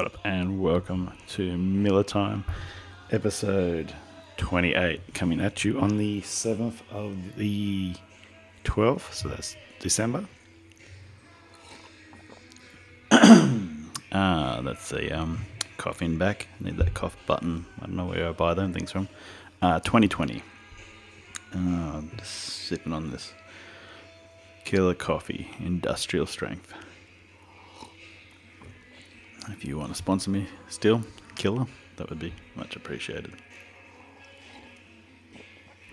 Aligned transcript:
what 0.00 0.14
up, 0.14 0.18
and 0.24 0.62
welcome 0.62 1.12
to 1.28 1.58
Miller 1.58 2.02
Time, 2.02 2.42
episode 3.10 3.92
28, 4.38 5.12
coming 5.12 5.42
at 5.42 5.62
you 5.62 5.78
on 5.78 5.98
the 5.98 6.22
7th 6.22 6.80
of 6.90 7.36
the 7.36 7.94
12th, 8.64 9.12
so 9.12 9.28
that's 9.28 9.56
December. 9.78 10.26
ah, 13.12 14.62
that's 14.64 14.88
the 14.88 15.12
um, 15.12 15.44
cough 15.76 16.00
in 16.00 16.16
back. 16.16 16.48
Need 16.60 16.78
that 16.78 16.94
cough 16.94 17.18
button. 17.26 17.66
I 17.82 17.84
don't 17.84 17.96
know 17.96 18.06
where 18.06 18.26
I 18.26 18.32
buy 18.32 18.54
them 18.54 18.72
things 18.72 18.90
from. 18.90 19.06
Uh, 19.60 19.80
2020. 19.80 20.42
Uh, 21.54 22.00
just 22.16 22.32
sipping 22.32 22.94
on 22.94 23.10
this 23.10 23.34
killer 24.64 24.94
coffee, 24.94 25.50
industrial 25.58 26.24
strength. 26.24 26.72
If 29.52 29.64
you 29.64 29.78
want 29.78 29.90
to 29.90 29.96
sponsor 29.96 30.30
me 30.30 30.46
still, 30.68 31.02
killer, 31.36 31.66
that 31.96 32.08
would 32.08 32.18
be 32.18 32.32
much 32.56 32.76
appreciated. 32.76 33.32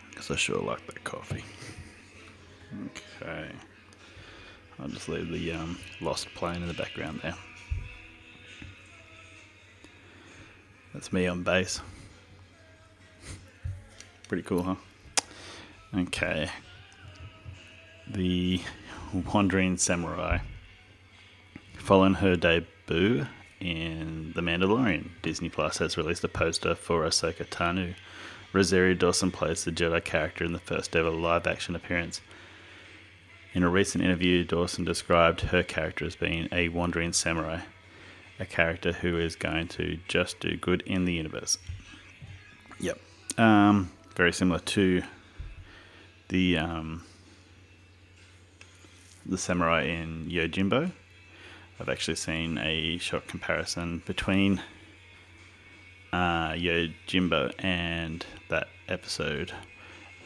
Because 0.10 0.32
I 0.32 0.36
sure 0.36 0.62
like 0.62 0.86
that 0.88 1.04
coffee. 1.04 1.44
Okay. 3.22 3.50
I'll 4.80 4.88
just 4.88 5.10
leave 5.10 5.30
the 5.30 5.52
um, 5.54 5.78
Lost 6.02 6.28
plane 6.36 6.62
in 6.62 6.68
the 6.68 6.74
background 6.74 7.20
there. 7.24 7.36
That's 10.94 11.12
me 11.12 11.28
on 11.28 11.44
bass. 11.44 11.82
Pretty 14.28 14.44
cool, 14.44 14.64
huh? 14.64 14.76
Okay. 15.96 16.50
The 18.10 18.62
Wandering 19.34 19.78
Samurai. 19.78 20.40
Following 21.78 22.16
her 22.16 22.36
debut 22.36 23.26
in 23.60 24.34
The 24.36 24.42
Mandalorian, 24.42 25.10
Disney 25.22 25.50
Plus 25.50 25.78
has 25.80 25.98
released 25.98 26.24
a 26.24 26.28
poster 26.28 26.76
for 26.76 27.04
Ahsoka 27.04 27.46
Tano. 27.48 27.96
Rosario 28.54 28.94
Dawson 28.94 29.32
plays 29.32 29.64
the 29.64 29.72
Jedi 29.72 30.04
character 30.04 30.46
in 30.46 30.54
the 30.54 30.60
first 30.60 30.96
ever 30.96 31.10
live 31.10 31.48
action 31.48 31.76
appearance. 31.76 32.22
In 33.54 33.64
a 33.64 33.70
recent 33.70 34.04
interview, 34.04 34.44
Dawson 34.44 34.86
described 34.86 35.42
her 35.42 35.64
character 35.64 36.06
as 36.06 36.16
being 36.16 36.48
a 36.52 36.70
wandering 36.70 37.14
samurai, 37.14 37.62
a 38.40 38.46
character 38.46 38.92
who 38.92 39.18
is 39.18 39.36
going 39.36 39.68
to 39.70 39.98
just 40.08 40.40
do 40.40 40.56
good 40.56 40.82
in 40.84 41.06
the 41.06 41.14
universe. 41.14 41.58
Yep. 42.80 43.00
Um, 43.38 43.92
very 44.16 44.32
similar 44.32 44.60
to 44.60 45.02
the 46.30 46.58
um, 46.58 47.04
the 49.26 49.38
samurai 49.38 49.84
in 49.84 50.30
Yojimbo. 50.30 50.92
I've 51.80 51.90
actually 51.90 52.16
seen 52.16 52.58
a 52.58 52.98
short 52.98 53.28
comparison 53.28 54.02
between 54.06 54.62
uh, 56.12 56.52
Yojimbo 56.54 57.54
and 57.60 58.26
that 58.50 58.68
episode 58.88 59.52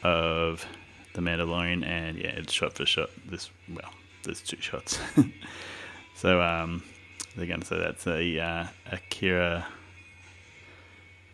of 0.04 0.66
The 1.14 1.22
Mandalorian, 1.22 1.86
and 1.86 2.18
yeah, 2.18 2.30
it's 2.30 2.54
shot 2.54 2.74
for 2.74 2.86
shot. 2.86 3.10
This 3.26 3.50
well, 3.70 3.92
there's 4.24 4.42
two 4.42 4.62
shots. 4.62 5.00
so 6.16 6.42
um, 6.42 6.84
they're 7.36 7.48
going 7.48 7.60
to 7.60 7.68
say 7.68 7.78
that's 7.80 8.08
a 8.08 8.40
uh, 8.40 8.68
Akira. 8.92 9.66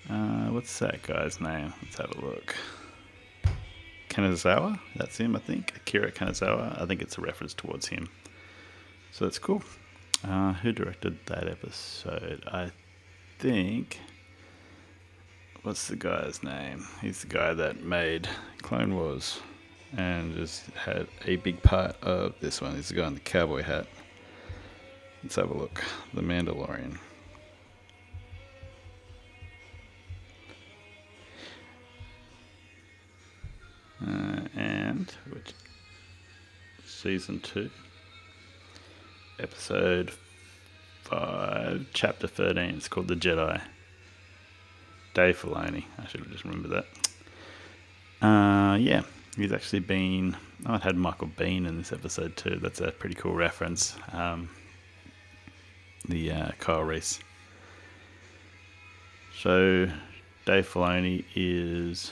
Uh, 0.09 0.47
what's 0.47 0.79
that 0.79 1.03
guy's 1.03 1.39
name? 1.39 1.73
Let's 1.83 1.97
have 1.97 2.11
a 2.17 2.25
look. 2.25 2.55
Kanazawa? 4.09 4.79
That's 4.95 5.17
him, 5.17 5.35
I 5.35 5.39
think. 5.39 5.75
Akira 5.75 6.11
Kanazawa. 6.11 6.81
I 6.81 6.85
think 6.87 7.03
it's 7.03 7.19
a 7.19 7.21
reference 7.21 7.53
towards 7.53 7.87
him. 7.87 8.09
So 9.11 9.25
that's 9.25 9.37
cool. 9.37 9.61
Uh, 10.23 10.53
who 10.53 10.71
directed 10.71 11.17
that 11.27 11.47
episode? 11.47 12.43
I 12.47 12.71
think. 13.39 13.99
What's 15.63 15.87
the 15.87 15.95
guy's 15.95 16.43
name? 16.43 16.85
He's 17.01 17.21
the 17.21 17.27
guy 17.27 17.53
that 17.53 17.83
made 17.83 18.27
Clone 18.61 18.95
Wars 18.95 19.41
and 19.95 20.35
just 20.35 20.65
had 20.71 21.07
a 21.25 21.35
big 21.37 21.61
part 21.61 22.01
of 22.01 22.35
this 22.39 22.61
one. 22.61 22.75
He's 22.75 22.89
the 22.89 22.95
guy 22.95 23.07
in 23.07 23.13
the 23.13 23.19
cowboy 23.19 23.63
hat. 23.63 23.87
Let's 25.23 25.35
have 25.35 25.51
a 25.51 25.57
look. 25.57 25.83
The 26.13 26.21
Mandalorian. 26.21 26.97
Uh, 34.01 34.41
and 34.55 35.11
which 35.31 35.53
season 36.85 37.39
two, 37.39 37.69
episode 39.39 40.11
five, 41.03 41.85
chapter 41.93 42.27
thirteen. 42.27 42.75
It's 42.75 42.87
called 42.87 43.07
the 43.07 43.15
Jedi. 43.15 43.61
Dave 45.13 45.41
Filoni. 45.41 45.83
I 45.97 46.05
should 46.07 46.19
have 46.21 46.31
just 46.31 46.43
remembered 46.43 46.71
that. 46.71 48.25
Uh, 48.25 48.75
yeah, 48.75 49.01
he's 49.35 49.51
actually 49.51 49.79
been. 49.79 50.37
Oh, 50.65 50.75
it 50.75 50.81
had 50.81 50.95
Michael 50.95 51.29
Biehn 51.29 51.67
in 51.67 51.77
this 51.77 51.91
episode 51.91 52.35
too. 52.35 52.59
That's 52.61 52.81
a 52.81 52.91
pretty 52.91 53.15
cool 53.15 53.33
reference. 53.33 53.95
Um, 54.11 54.49
the 56.07 56.31
uh, 56.31 56.51
Kyle 56.59 56.83
Reese. 56.83 57.19
So, 59.39 59.87
Dave 60.45 60.67
Filoni 60.67 61.25
is 61.35 62.11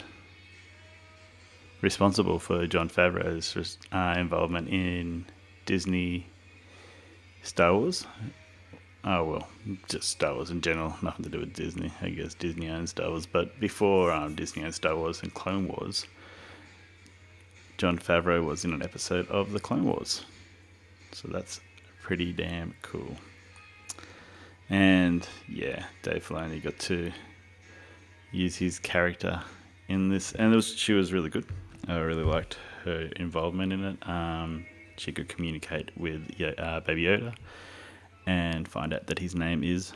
responsible 1.82 2.40
for 2.40 2.66
Jon 2.68 2.90
Favreau's 2.90 3.78
uh, 3.92 4.16
involvement 4.18 4.70
in 4.70 5.26
Disney 5.66 6.28
Star 7.46 7.76
Wars. 7.76 8.08
Oh 9.04 9.24
well, 9.24 9.48
just 9.88 10.10
Star 10.10 10.34
Wars 10.34 10.50
in 10.50 10.62
general, 10.62 10.96
nothing 11.04 11.26
to 11.26 11.30
do 11.30 11.40
with 11.40 11.54
Disney. 11.54 11.94
I 12.02 12.10
guess 12.10 12.34
Disney 12.34 12.70
owns 12.70 12.90
Star 12.90 13.10
Wars, 13.10 13.28
but 13.28 13.60
before 13.60 14.12
um, 14.12 14.34
Disney 14.34 14.64
owned 14.64 14.74
Star 14.74 14.96
Wars 14.96 15.22
and 15.22 15.32
Clone 15.32 15.68
Wars, 15.68 16.08
Jon 17.78 18.00
Favreau 18.00 18.44
was 18.44 18.66
in 18.66 18.74
an 18.74 18.82
episode 18.82 19.28
of 19.30 19.52
the 19.52 19.60
Clone 19.60 19.86
Wars, 19.86 20.26
so 21.12 21.28
that's 21.28 21.62
pretty 22.02 22.34
damn 22.34 22.74
cool. 22.82 23.16
And 24.72 25.28
yeah, 25.48 25.86
Dave 26.02 26.28
Filoni 26.28 26.64
got 26.64 26.80
to 26.80 27.12
use 28.32 28.56
his 28.56 28.80
character 28.80 29.44
in 29.88 30.10
this, 30.10 30.32
and 30.32 30.52
was 30.52 30.76
she 30.76 30.94
was 30.94 31.14
really 31.14 31.30
good. 31.30 31.46
I 31.88 31.98
really 31.98 32.24
liked 32.24 32.58
her 32.86 33.12
involvement 33.18 33.72
in 33.72 33.84
it. 33.84 34.10
Um, 34.10 34.66
she 34.98 35.12
could 35.12 35.28
communicate 35.30 35.92
with 35.98 36.30
uh, 36.58 36.80
Baby 36.82 37.04
Yoda 37.04 37.36
and 38.26 38.68
find 38.68 38.94
out 38.94 39.08
that 39.08 39.20
his 39.20 39.36
name 39.36 39.64
is 39.64 39.94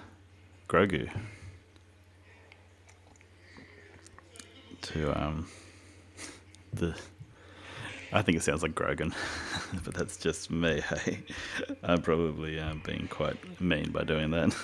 Grogu. 0.67 1.09
To 4.81 5.21
um, 5.21 5.47
the, 6.73 6.95
I 8.13 8.21
think 8.21 8.37
it 8.37 8.43
sounds 8.43 8.63
like 8.63 8.75
Grogan, 8.75 9.13
but 9.83 9.93
that's 9.93 10.17
just 10.17 10.51
me. 10.51 10.81
Hey, 10.89 11.19
I'm 11.83 12.01
probably 12.01 12.59
um, 12.59 12.81
being 12.85 13.07
quite 13.09 13.61
mean 13.61 13.91
by 13.91 14.03
doing 14.03 14.31
that. 14.31 14.55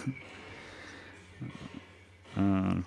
um, 2.38 2.86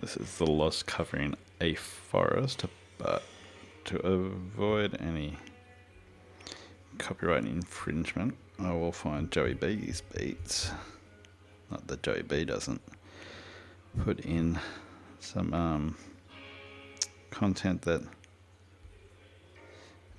this 0.00 0.16
is 0.16 0.38
the 0.38 0.46
lost 0.46 0.86
covering 0.86 1.36
a 1.60 1.74
forest, 1.74 2.64
but 2.98 3.22
to 3.84 3.98
avoid 3.98 4.96
any 5.00 5.36
copyright 6.98 7.44
infringement, 7.44 8.36
I 8.58 8.72
will 8.72 8.92
find 8.92 9.30
Joey 9.30 9.54
B's 9.54 10.02
beats. 10.14 10.70
Not 11.70 11.86
that 11.88 12.02
Joey 12.02 12.22
B 12.22 12.44
doesn't 12.44 12.80
put 14.04 14.20
in 14.20 14.58
some 15.20 15.52
um, 15.52 15.96
content 17.30 17.82
that 17.82 18.02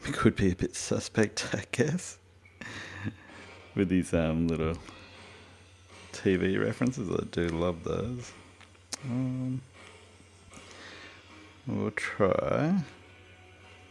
could 0.04 0.36
be 0.36 0.52
a 0.52 0.56
bit 0.56 0.76
suspect, 0.76 1.48
I 1.54 1.64
guess, 1.72 2.18
with 3.76 3.90
these 3.90 4.14
um, 4.14 4.48
little 4.48 4.78
TV 6.14 6.62
references. 6.64 7.10
I 7.10 7.24
do 7.32 7.48
love 7.50 7.84
those. 7.84 8.32
Um, 9.06 9.62
we'll 11.66 11.92
try 11.92 12.76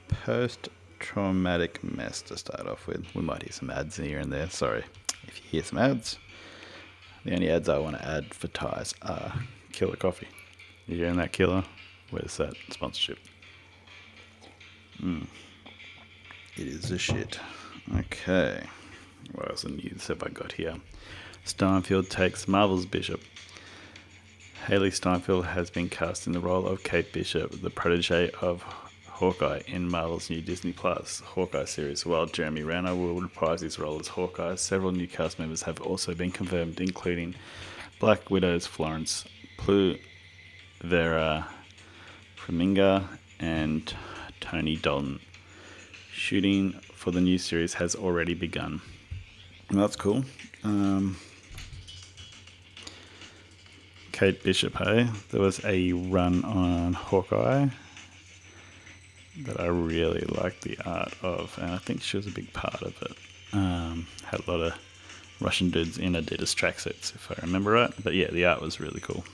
post 0.09 0.69
traumatic 0.99 1.83
mess 1.83 2.23
to 2.23 2.37
start 2.37 2.67
off 2.67 2.87
with. 2.87 3.05
We 3.15 3.23
might 3.23 3.43
hear 3.43 3.53
some 3.53 3.71
ads 3.71 3.97
here 3.97 4.19
and 4.19 4.33
there. 4.33 4.49
Sorry 4.49 4.85
if 5.27 5.39
you 5.39 5.51
hear 5.51 5.63
some 5.63 5.79
ads. 5.79 6.19
The 7.25 7.35
only 7.35 7.51
ads 7.51 7.69
I 7.69 7.79
want 7.79 7.97
to 7.97 8.07
add 8.07 8.33
for 8.35 8.49
ties 8.49 8.95
are 9.03 9.33
Killer 9.73 9.97
Coffee. 9.97 10.29
You 10.87 10.97
hearing 10.97 11.17
that, 11.17 11.33
Killer? 11.33 11.65
Where's 12.11 12.37
that 12.37 12.55
sponsorship? 12.71 13.19
Mm. 15.03 15.27
It 16.57 16.67
is 16.69 16.91
a 16.91 16.99
shit. 16.99 17.39
Okay. 17.99 18.63
What 19.33 19.51
else 19.51 19.65
in 19.65 19.77
news 19.77 20.07
have 20.07 20.23
I 20.23 20.29
got 20.29 20.53
here? 20.53 20.77
Steinfeld 21.45 22.11
takes 22.11 22.47
Marvel's 22.47 22.87
Bishop. 22.87 23.21
Hailee 24.67 24.93
Steinfeld 24.93 25.47
has 25.47 25.71
been 25.71 25.89
cast 25.89 26.27
in 26.27 26.33
the 26.33 26.41
role 26.41 26.67
of 26.67 26.83
Kate 26.83 27.13
Bishop, 27.13 27.61
the 27.61 27.71
protege 27.71 28.31
of 28.41 28.65
Hawkeye 29.17 29.63
in 29.67 29.89
Marvel's 29.89 30.29
new 30.29 30.43
Disney 30.43 30.75
Plus 30.75 31.21
Hawkeye 31.21 31.65
series, 31.65 32.05
while 32.05 32.27
Jeremy 32.27 32.63
Renner 32.63 32.95
will 32.95 33.19
reprise 33.19 33.63
his 33.63 33.79
role 33.79 33.99
as 33.99 34.09
Hawkeye. 34.09 34.57
Several 34.57 34.93
new 34.93 35.09
cast 35.09 35.39
members 35.39 35.63
have 35.63 35.81
also 35.81 36.15
been 36.15 36.31
confirmed, 36.31 36.79
including 36.83 37.35
Black 37.99 38.31
Widow's 38.31 38.67
Florence 38.67 39.25
Pugh 39.57 39.97
Vera 40.83 41.49
Farmiga 42.37 43.09
and 43.41 43.95
Tony 44.41 44.77
Dalton. 44.77 45.21
Shooting 46.13 46.73
for 46.93 47.11
the 47.11 47.23
new 47.23 47.39
series 47.39 47.73
has 47.73 47.95
already 47.95 48.35
begun. 48.35 48.83
That's 49.71 49.97
cool. 49.97 50.27
Um, 50.63 51.17
Kate 54.13 54.43
Bishop, 54.43 54.77
hey? 54.77 55.09
There 55.31 55.41
was 55.41 55.65
a 55.65 55.95
run 55.95 56.45
on 56.45 56.93
Hawkeye 56.93 57.69
that 59.45 59.61
I 59.61 59.67
really 59.67 60.25
liked 60.29 60.63
the 60.63 60.79
art 60.85 61.15
of, 61.23 61.59
and 61.61 61.71
I 61.71 61.79
think 61.79 62.03
she 62.03 62.17
was 62.17 62.27
a 62.27 62.31
big 62.31 62.53
part 62.53 62.83
of 62.83 63.01
it. 63.03 63.13
Um, 63.53 64.07
had 64.25 64.47
a 64.47 64.51
lot 64.51 64.61
of 64.61 64.79
Russian 65.41 65.71
dudes 65.71 65.99
in 65.99 66.15
Adidas 66.15 66.55
tracksuits, 66.55 67.15
if 67.15 67.31
I 67.31 67.45
remember 67.45 67.73
right. 67.73 67.93
But 68.03 68.15
yeah, 68.15 68.31
the 68.31 68.47
art 68.47 68.61
was 68.61 68.81
really 68.81 69.01
cool. 69.01 69.25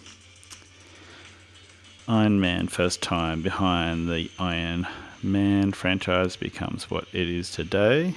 Iron 2.08 2.40
Man, 2.40 2.66
first 2.66 3.00
time 3.00 3.42
behind 3.42 4.08
the 4.08 4.30
Iron 4.38 4.88
Man 5.22 5.72
franchise, 5.72 6.36
becomes 6.36 6.90
what 6.90 7.06
it 7.12 7.28
is 7.28 7.50
today. 7.50 8.14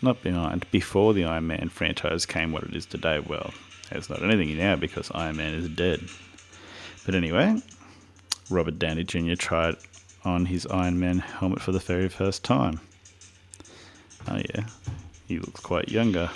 Not 0.00 0.22
behind, 0.22 0.70
before 0.70 1.12
the 1.12 1.24
Iron 1.24 1.46
Man 1.48 1.68
franchise 1.68 2.24
came 2.24 2.52
what 2.52 2.62
it 2.62 2.74
is 2.74 2.86
today. 2.86 3.20
Well, 3.20 3.52
it's 3.90 4.08
not 4.08 4.22
anything 4.22 4.56
now 4.56 4.76
because 4.76 5.10
Iron 5.14 5.36
Man 5.36 5.52
is 5.52 5.68
dead. 5.68 6.00
But 7.04 7.14
anyway, 7.14 7.60
Robert 8.48 8.78
Downey 8.78 9.04
Jr. 9.04 9.34
tried 9.34 9.76
on 10.24 10.46
his 10.46 10.66
Iron 10.66 10.98
Man 10.98 11.18
helmet 11.18 11.60
for 11.60 11.72
the 11.72 11.78
very 11.78 12.08
first 12.08 12.44
time. 12.44 12.80
Oh, 14.28 14.36
yeah, 14.36 14.66
he 15.26 15.38
looks 15.38 15.60
quite 15.60 15.88
younger. 15.88 16.30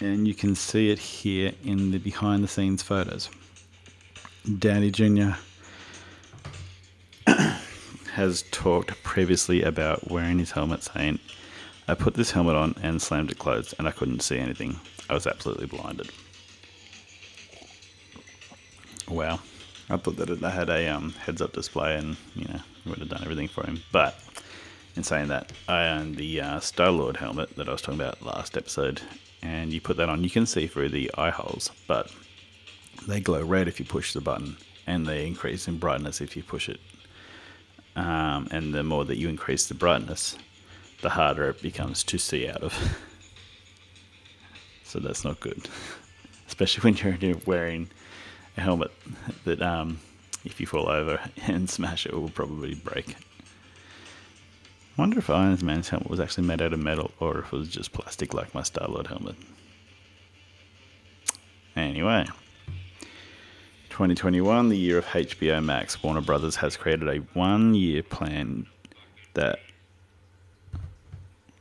And 0.00 0.26
you 0.26 0.34
can 0.34 0.54
see 0.54 0.90
it 0.90 0.98
here 0.98 1.52
in 1.64 1.92
the 1.92 1.98
behind 1.98 2.42
the 2.42 2.48
scenes 2.48 2.82
photos. 2.82 3.30
Downey 4.58 4.90
Jr. 4.90 5.30
has 8.12 8.42
talked 8.50 9.02
previously 9.02 9.62
about 9.62 10.10
wearing 10.10 10.38
his 10.38 10.50
helmet, 10.50 10.82
saying, 10.82 11.20
I 11.86 11.94
put 11.94 12.14
this 12.14 12.32
helmet 12.32 12.56
on 12.56 12.74
and 12.82 13.00
slammed 13.00 13.30
it 13.30 13.38
closed, 13.38 13.74
and 13.78 13.86
I 13.86 13.92
couldn't 13.92 14.20
see 14.20 14.38
anything. 14.38 14.80
I 15.08 15.14
was 15.14 15.26
absolutely 15.26 15.66
blinded. 15.66 16.10
Wow. 19.08 19.40
I 19.94 19.96
thought 19.96 20.16
that 20.16 20.28
it 20.28 20.40
had 20.40 20.70
a 20.70 20.88
um, 20.88 21.12
heads 21.12 21.40
up 21.40 21.52
display 21.52 21.96
and, 21.96 22.16
you 22.34 22.46
know, 22.46 22.60
would 22.84 22.98
have 22.98 23.08
done 23.08 23.22
everything 23.22 23.46
for 23.46 23.64
him. 23.64 23.80
But 23.92 24.18
in 24.96 25.04
saying 25.04 25.28
that, 25.28 25.52
I 25.68 25.86
own 25.86 26.16
the 26.16 26.40
uh, 26.40 26.60
Star 26.60 26.90
Lord 26.90 27.16
helmet 27.16 27.54
that 27.56 27.68
I 27.68 27.72
was 27.72 27.80
talking 27.80 28.00
about 28.00 28.20
last 28.20 28.56
episode, 28.56 29.00
and 29.40 29.72
you 29.72 29.80
put 29.80 29.96
that 29.98 30.08
on, 30.08 30.24
you 30.24 30.30
can 30.30 30.46
see 30.46 30.66
through 30.66 30.88
the 30.88 31.12
eye 31.16 31.30
holes, 31.30 31.70
but 31.86 32.12
they 33.06 33.20
glow 33.20 33.44
red 33.44 33.68
if 33.68 33.78
you 33.78 33.86
push 33.86 34.12
the 34.12 34.20
button, 34.20 34.56
and 34.86 35.06
they 35.06 35.28
increase 35.28 35.68
in 35.68 35.78
brightness 35.78 36.20
if 36.20 36.36
you 36.36 36.42
push 36.42 36.68
it. 36.68 36.80
Um, 37.94 38.48
and 38.50 38.74
the 38.74 38.82
more 38.82 39.04
that 39.04 39.16
you 39.16 39.28
increase 39.28 39.68
the 39.68 39.74
brightness, 39.74 40.36
the 41.02 41.10
harder 41.10 41.50
it 41.50 41.62
becomes 41.62 42.02
to 42.04 42.18
see 42.18 42.48
out 42.48 42.64
of. 42.64 42.74
so 44.84 44.98
that's 44.98 45.24
not 45.24 45.38
good, 45.38 45.68
especially 46.48 46.90
when 46.90 47.20
you're 47.20 47.36
wearing 47.46 47.90
a 48.56 48.60
helmet 48.60 48.90
that, 49.44 49.60
um, 49.62 49.98
if 50.44 50.60
you 50.60 50.66
fall 50.66 50.88
over 50.88 51.20
and 51.46 51.68
smash 51.68 52.06
it, 52.06 52.12
it 52.12 52.20
will 52.20 52.28
probably 52.30 52.74
break. 52.74 53.16
I 54.96 55.00
wonder 55.00 55.18
if 55.18 55.28
Iron 55.28 55.58
Man's 55.62 55.88
helmet 55.88 56.08
was 56.08 56.20
actually 56.20 56.46
made 56.46 56.62
out 56.62 56.72
of 56.72 56.78
metal 56.78 57.10
or 57.18 57.40
if 57.40 57.46
it 57.46 57.56
was 57.56 57.68
just 57.68 57.92
plastic 57.92 58.32
like 58.32 58.54
my 58.54 58.62
Star 58.62 58.86
Lord 58.86 59.08
helmet. 59.08 59.34
Anyway, 61.74 62.26
2021, 63.90 64.68
the 64.68 64.76
year 64.76 64.98
of 64.98 65.06
HBO 65.06 65.64
Max, 65.64 66.00
Warner 66.00 66.20
Brothers 66.20 66.54
has 66.56 66.76
created 66.76 67.08
a 67.08 67.16
one 67.36 67.74
year 67.74 68.04
plan 68.04 68.66
that. 69.34 69.58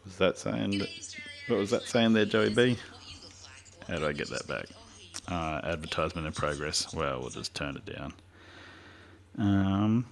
Was 0.06 0.18
that 0.18 0.38
saying. 0.38 0.84
What 1.48 1.57
was 1.57 1.72
that 1.72 1.84
saying 1.84 2.13
there, 2.13 2.25
Joey 2.25 2.54
B? 2.54 2.78
How 3.88 3.98
do 3.98 4.07
I 4.07 4.13
get 4.13 4.30
that 4.30 4.48
back? 4.48 4.66
Uh, 5.30 5.62
advertisement 5.64 6.28
in 6.28 6.34
progress. 6.34 6.94
Well, 6.94 7.22
we'll 7.22 7.30
just 7.30 7.54
turn 7.56 7.78
it 7.78 7.86
down. 7.86 8.14
Um, 9.38 10.06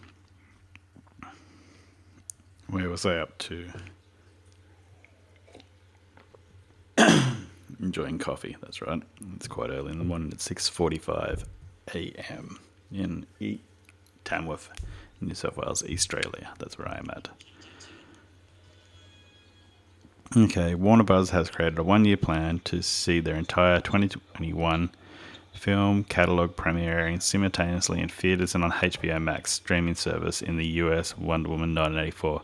where 2.69 2.89
was 2.89 3.05
I 3.05 3.17
up 3.17 3.37
to? 3.39 3.69
Enjoying 7.81 8.19
coffee. 8.19 8.55
That's 8.61 8.81
right. 8.81 9.01
It's 9.35 9.47
quite 9.47 9.69
early 9.69 9.91
in 9.91 9.97
the 9.99 10.05
morning. 10.05 10.29
It's 10.31 10.43
six 10.45 10.69
forty-five 10.69 11.43
a.m. 11.93 12.59
in 12.91 13.25
e- 13.39 13.59
Tamworth, 14.23 14.69
New 15.19 15.33
South 15.35 15.57
Wales, 15.57 15.83
Australia. 15.83 16.53
That's 16.59 16.77
where 16.77 16.87
I 16.87 16.97
am 16.97 17.09
at. 17.09 17.27
Okay, 20.37 20.75
Warner 20.75 21.03
Bros. 21.03 21.31
has 21.31 21.49
created 21.49 21.77
a 21.77 21.83
one-year 21.83 22.15
plan 22.15 22.59
to 22.63 22.81
see 22.81 23.19
their 23.19 23.35
entire 23.35 23.81
2021 23.81 24.89
film 25.53 26.03
catalog 26.03 26.55
premiering 26.55 27.21
simultaneously 27.21 27.99
in 28.01 28.09
theaters 28.09 28.55
and 28.55 28.63
on 28.63 28.71
HBO 28.71 29.21
Max 29.21 29.51
streaming 29.51 29.95
service 29.95 30.41
in 30.41 30.57
the 30.57 30.65
US 30.65 31.17
Wonder 31.17 31.49
Woman 31.49 31.75
1984. 31.75 32.41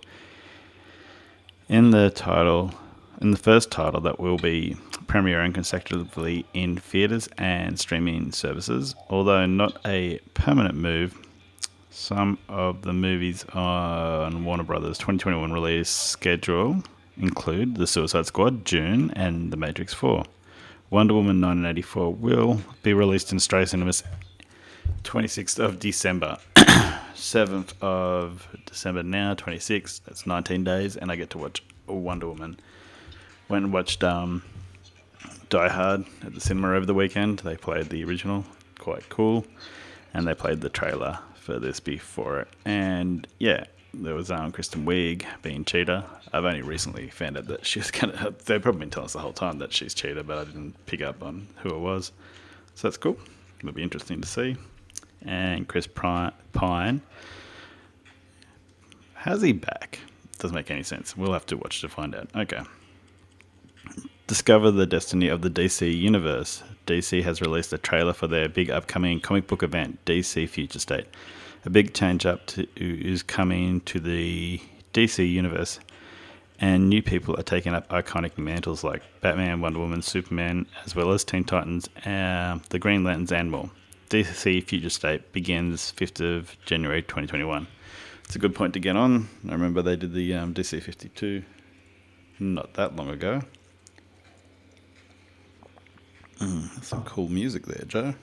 In 1.69 1.92
the 1.92 2.09
title, 2.09 2.74
in 3.22 3.32
the 3.32 3.38
first 3.38 3.72
title 3.72 4.01
that 4.01 4.20
will 4.20 4.38
be 4.38 4.77
premiering 5.05 5.53
consecutively 5.53 6.46
in 6.53 6.77
theaters 6.77 7.27
and 7.38 7.79
streaming 7.79 8.32
services, 8.32 8.96
although 9.10 9.46
not 9.46 9.79
a 9.86 10.20
permanent 10.34 10.75
move. 10.75 11.17
Some 11.89 12.38
of 12.48 12.84
the 12.84 12.93
movies 12.93 13.43
on 13.53 14.46
Warner 14.46 14.63
Brothers 14.63 15.00
2021 15.00 15.51
release 15.51 15.89
schedule 15.89 16.84
include 17.17 17.75
The 17.75 17.88
Suicide 17.88 18.27
Squad, 18.27 18.63
Dune, 18.63 19.10
and 19.12 19.51
The 19.51 19.58
Matrix 19.58 19.93
4. 19.93 20.24
Wonder 20.89 21.15
Woman 21.15 21.41
1984 21.41 22.13
will 22.13 22.62
be 22.82 22.94
released 22.94 23.32
in 23.34 23.36
Australia 23.36 23.67
cinemas 23.67 24.03
26th 25.03 25.60
of 25.60 25.79
December. 25.79 26.38
7th 26.56 27.74
of 27.82 28.48
December 28.65 29.03
now, 29.03 29.34
26th. 29.34 30.01
That's 30.06 30.25
19 30.25 30.63
days, 30.63 30.96
and 30.96 31.12
I 31.12 31.17
get 31.17 31.29
to 31.32 31.38
watch 31.38 31.62
Wonder 31.88 32.29
Woman. 32.29 32.58
Went 33.50 33.65
and 33.65 33.74
watched 33.74 34.01
um, 34.01 34.44
Die 35.50 35.67
Hard 35.67 36.06
at 36.25 36.34
the 36.34 36.39
cinema 36.39 36.74
over 36.74 36.86
the 36.86 36.94
weekend. 36.94 37.39
They 37.39 37.58
played 37.58 37.89
the 37.89 38.06
original, 38.06 38.46
quite 38.79 39.10
cool, 39.10 39.46
and 40.13 40.25
they 40.25 40.36
played 40.36 40.62
the 40.62 40.70
trailer 40.70 41.20
for 41.36 41.60
this 41.60 41.82
before 41.82 42.39
it. 42.39 42.48
And 42.63 43.27
yeah, 43.39 43.65
there 44.04 44.13
was 44.13 44.32
um, 44.32 44.51
Kristen 44.51 44.86
Wiig 44.86 45.25
being 45.42 45.66
Cheetah. 45.66 46.06
I've 46.32 46.46
only 46.46 46.62
recently 46.62 47.10
found 47.10 47.38
out 47.38 47.48
that 47.48 47.66
she's 47.66 47.92
kind 47.92 48.13
of. 48.13 48.46
They've 48.46 48.62
probably 48.62 48.80
been 48.80 48.89
telling 48.89 49.06
us 49.06 49.13
the 49.13 49.20
whole 49.20 49.34
time 49.34 49.60
that 49.60 49.74
she's 49.74 49.94
Cheetah, 49.94 50.24
but 50.24 50.38
I 50.38 50.44
didn't 50.46 50.74
pick 50.86 51.01
up 51.01 51.24
on 51.24 51.48
who 51.58 51.70
it 51.70 51.80
was. 51.80 52.12
So 52.75 52.88
that's 52.88 52.98
cool. 52.98 53.18
It'll 53.60 53.72
be 53.72 53.84
interesting 53.84 54.22
to 54.22 54.27
see. 54.27 54.56
And 55.25 55.68
Chris 55.68 55.88
Pine. 55.88 57.01
How's 59.16 59.42
he 59.42 59.51
back? 59.51 60.00
Doesn't 60.38 60.56
make 60.56 60.70
any 60.70 60.84
sense. 60.84 61.18
We'll 61.18 61.34
have 61.34 61.48
to 61.48 61.58
watch 61.58 61.82
to 61.82 61.89
find 61.89 62.13
out. 62.13 62.30
Okay. 62.36 62.62
Discover 64.27 64.72
the 64.72 64.86
destiny 64.86 65.27
of 65.27 65.42
the 65.42 65.50
DC 65.50 65.98
universe. 65.98 66.62
DC 66.86 67.24
has 67.24 67.42
released 67.42 67.74
a 67.74 67.77
trailer 67.77 68.13
for 68.13 68.27
their 68.27 68.48
big 68.48 68.70
upcoming 68.70 69.20
comic 69.20 69.48
book 69.48 69.63
event, 69.63 70.04
DC 70.06 70.48
Future 70.48 70.80
State 70.80 71.08
a 71.67 71.69
big 71.69 71.93
change 71.93 72.25
up 72.25 72.45
to, 72.45 72.65
is 72.77 73.21
coming 73.21 73.81
to 73.81 74.00
the 74.00 74.57
DC 74.93 75.29
universe, 75.29 75.81
and 76.62 76.88
new 76.89 77.03
people 77.03 77.38
are 77.38 77.43
taking 77.43 77.74
up 77.74 77.89
iconic 77.89 78.38
mantles 78.38 78.86
like 78.86 79.03
Batman, 79.19 79.59
Wonder 79.59 79.79
Woman, 79.79 80.01
Superman, 80.01 80.65
as 80.86 80.95
well 80.95 81.12
as 81.12 81.25
Teen 81.25 81.43
Titans, 81.43 81.89
uh, 82.05 82.57
the 82.69 82.79
Green 82.79 83.03
Lanterns, 83.03 83.33
and 83.33 83.51
more. 83.51 83.69
DC 84.09 84.63
Future 84.63 84.89
State 84.89 85.33
begins 85.33 85.91
5th 85.97 86.38
of 86.38 86.55
January 86.63 87.01
2021. 87.01 87.67
It's 88.24 88.38
a 88.38 88.39
good 88.39 88.55
point 88.55 88.74
to 88.75 88.79
get 88.79 88.95
on. 88.95 89.27
I 89.50 89.51
remember 89.51 89.81
they 89.81 89.97
did 89.97 90.13
the 90.13 90.36
um, 90.36 90.53
DC 90.53 90.81
52 90.81 91.43
not 92.39 92.75
that 92.75 92.95
long 92.95 93.09
ago. 93.09 93.41
Mm, 96.39 96.81
some 96.81 97.03
cool 97.03 97.27
music 97.27 97.65
there, 97.65 97.83
Joe. 97.86 98.13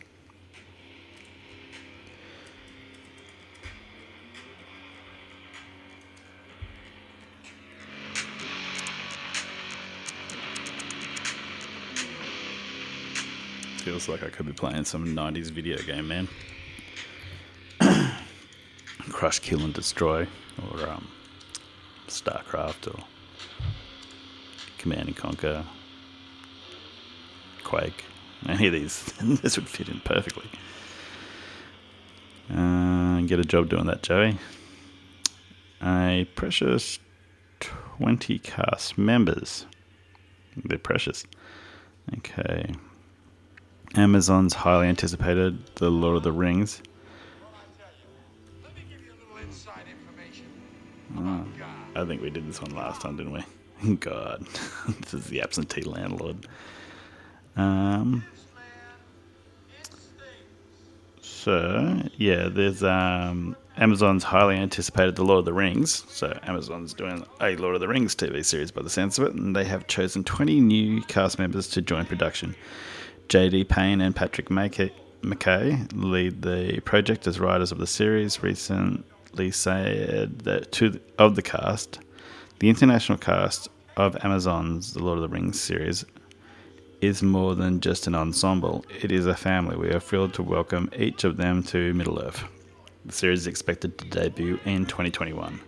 Feels 13.84 14.08
like 14.08 14.22
I 14.22 14.30
could 14.30 14.46
be 14.46 14.52
playing 14.54 14.86
some 14.86 15.14
90s 15.14 15.50
video 15.50 15.76
game, 15.76 16.08
man. 16.08 16.26
Crush, 19.10 19.40
Kill, 19.40 19.60
and 19.60 19.74
Destroy, 19.74 20.26
or 20.62 20.88
um, 20.88 21.06
StarCraft, 22.08 22.94
or 22.94 23.04
Command 24.78 25.08
and 25.08 25.16
Conquer, 25.16 25.66
Quake. 27.62 28.04
Any 28.48 28.68
of 28.68 28.72
these, 28.72 29.12
this 29.42 29.58
would 29.58 29.68
fit 29.68 29.90
in 29.90 30.00
perfectly. 30.00 30.48
Uh, 32.50 33.20
get 33.20 33.38
a 33.38 33.44
job 33.44 33.68
doing 33.68 33.84
that, 33.84 34.02
Joey. 34.02 34.38
A 35.82 36.26
precious 36.34 37.00
20 37.60 38.38
cast 38.38 38.96
members. 38.96 39.66
They're 40.56 40.78
precious. 40.78 41.26
Okay. 42.16 42.72
Amazon's 43.96 44.54
highly 44.54 44.88
anticipated 44.88 45.64
The 45.76 45.90
Lord 45.90 46.16
of 46.16 46.22
the 46.24 46.32
Rings. 46.32 46.82
Oh, 51.16 51.44
I 51.94 52.04
think 52.04 52.20
we 52.20 52.30
did 52.30 52.48
this 52.48 52.60
one 52.60 52.74
last 52.74 53.00
time, 53.00 53.16
didn't 53.16 53.32
we? 53.32 53.94
God, 54.00 54.44
this 55.00 55.14
is 55.14 55.26
the 55.26 55.40
absentee 55.42 55.82
landlord. 55.82 56.48
Um, 57.56 58.24
so 61.20 62.02
yeah, 62.16 62.48
there's 62.48 62.82
um, 62.82 63.56
Amazon's 63.76 64.24
highly 64.24 64.56
anticipated 64.56 65.14
The 65.14 65.24
Lord 65.24 65.40
of 65.40 65.44
the 65.44 65.52
Rings. 65.52 66.04
So 66.08 66.36
Amazon's 66.42 66.94
doing 66.94 67.24
a 67.40 67.54
Lord 67.56 67.76
of 67.76 67.80
the 67.80 67.88
Rings 67.88 68.16
TV 68.16 68.44
series 68.44 68.72
by 68.72 68.82
the 68.82 68.90
sense 68.90 69.18
of 69.18 69.26
it, 69.28 69.34
and 69.34 69.54
they 69.54 69.64
have 69.64 69.86
chosen 69.86 70.24
20 70.24 70.60
new 70.60 71.02
cast 71.02 71.38
members 71.38 71.68
to 71.68 71.82
join 71.82 72.06
production. 72.06 72.56
J.D. 73.28 73.64
Payne 73.64 74.00
and 74.00 74.14
Patrick 74.14 74.48
McKay 74.48 75.90
lead 75.94 76.42
the 76.42 76.80
project 76.80 77.26
as 77.26 77.40
writers 77.40 77.72
of 77.72 77.78
the 77.78 77.86
series. 77.86 78.42
Recently 78.42 79.50
said 79.50 80.40
that 80.40 80.70
two 80.72 81.00
of 81.18 81.34
the 81.34 81.42
cast, 81.42 82.00
the 82.58 82.68
international 82.68 83.18
cast 83.18 83.68
of 83.96 84.16
Amazon's 84.22 84.92
The 84.92 85.02
Lord 85.02 85.18
of 85.18 85.22
the 85.22 85.28
Rings 85.28 85.60
series, 85.60 86.04
is 87.00 87.22
more 87.22 87.54
than 87.54 87.80
just 87.80 88.06
an 88.06 88.14
ensemble. 88.14 88.84
It 89.02 89.10
is 89.10 89.26
a 89.26 89.34
family. 89.34 89.76
We 89.76 89.88
are 89.88 90.00
thrilled 90.00 90.34
to 90.34 90.42
welcome 90.42 90.90
each 90.96 91.24
of 91.24 91.36
them 91.36 91.62
to 91.64 91.92
Middle 91.94 92.20
Earth. 92.20 92.44
The 93.04 93.12
series 93.12 93.40
is 93.40 93.46
expected 93.46 93.98
to 93.98 94.04
debut 94.06 94.60
in 94.64 94.86
2021. 94.86 95.60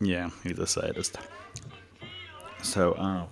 Yeah, 0.00 0.30
he's 0.42 0.58
a 0.58 0.66
sadist. 0.66 1.18
So, 2.66 2.94
um, 2.98 3.28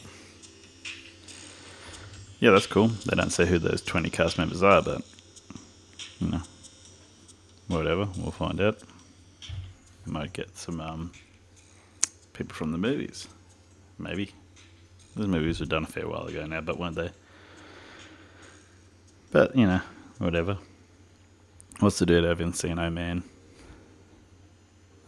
yeah, 2.38 2.52
that's 2.52 2.68
cool. 2.68 2.86
They 2.86 3.16
don't 3.16 3.30
say 3.30 3.44
who 3.44 3.58
those 3.58 3.82
20 3.82 4.08
cast 4.08 4.38
members 4.38 4.62
are, 4.62 4.80
but, 4.80 5.02
you 6.20 6.28
know, 6.28 6.40
whatever. 7.66 8.08
We'll 8.16 8.30
find 8.30 8.60
out. 8.60 8.78
We 10.06 10.12
might 10.12 10.32
get 10.32 10.56
some 10.56 10.80
um, 10.80 11.12
people 12.32 12.54
from 12.54 12.70
the 12.70 12.78
movies. 12.78 13.26
Maybe. 13.98 14.30
Those 15.16 15.26
movies 15.26 15.58
were 15.58 15.66
done 15.66 15.82
a 15.82 15.88
fair 15.88 16.08
while 16.08 16.26
ago 16.26 16.46
now, 16.46 16.60
but 16.60 16.78
weren't 16.78 16.94
they? 16.94 17.10
But, 19.32 19.56
you 19.56 19.66
know, 19.66 19.80
whatever. 20.18 20.58
What's 21.80 21.98
the 21.98 22.06
dude 22.06 22.24
over 22.24 22.42
in 22.42 22.52
Encino 22.52 22.90
Man? 22.90 23.24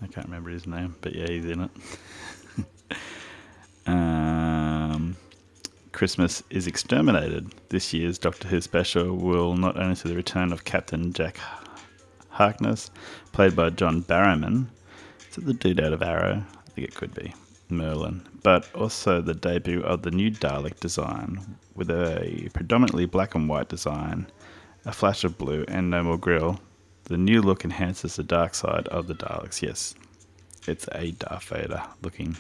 I 0.03 0.09
can't 0.09 0.27
remember 0.27 0.51
his 0.51 0.67
name, 0.67 0.97
but 1.01 1.15
yeah, 1.15 1.29
he's 1.29 1.47
in 1.47 1.61
it. 1.63 1.71
Christmas 5.97 6.43
is 6.51 6.67
exterminated. 6.67 7.55
This 7.71 7.95
year's 7.95 8.19
Doctor 8.19 8.49
Who 8.49 8.61
special 8.61 9.17
will 9.17 9.57
not 9.57 9.79
only 9.79 9.95
see 9.95 10.11
the 10.11 10.15
return 10.15 10.53
of 10.53 10.67
Captain 10.67 11.11
Jack 11.15 11.39
Harkness, 12.29 12.91
played 13.33 13.57
by 13.57 13.71
John 13.71 14.03
Barrowman. 14.03 14.67
Is 15.31 15.39
it 15.39 15.47
the 15.47 15.55
dude 15.55 15.81
out 15.81 15.95
of 15.95 16.03
Arrow? 16.03 16.45
I 16.55 16.71
think 16.73 16.87
it 16.87 16.95
could 16.95 17.15
be. 17.15 17.33
Merlin, 17.71 18.29
but 18.43 18.71
also 18.75 19.23
the 19.23 19.33
debut 19.33 19.83
of 19.85 20.03
the 20.03 20.11
new 20.11 20.31
Dalek 20.31 20.81
design 20.81 21.57
with 21.75 21.91
a 21.91 22.51
predominantly 22.53 23.07
black 23.07 23.35
and 23.35 23.49
white 23.49 23.71
design, 23.71 24.27
a 24.85 24.93
flash 24.93 25.25
of 25.25 25.39
blue, 25.39 25.65
and 25.67 25.89
no 25.89 26.03
more 26.03 26.19
grill. 26.19 26.61
The 27.05 27.17
new 27.17 27.41
look 27.41 27.65
enhances 27.65 28.17
the 28.17 28.23
dark 28.23 28.55
side 28.55 28.87
of 28.89 29.07
the 29.07 29.15
Daleks. 29.15 29.63
Yes, 29.63 29.95
it's 30.69 30.91
a 30.93 31.13
Darth 31.13 31.45
Vader 31.45 31.83
looking 32.03 32.37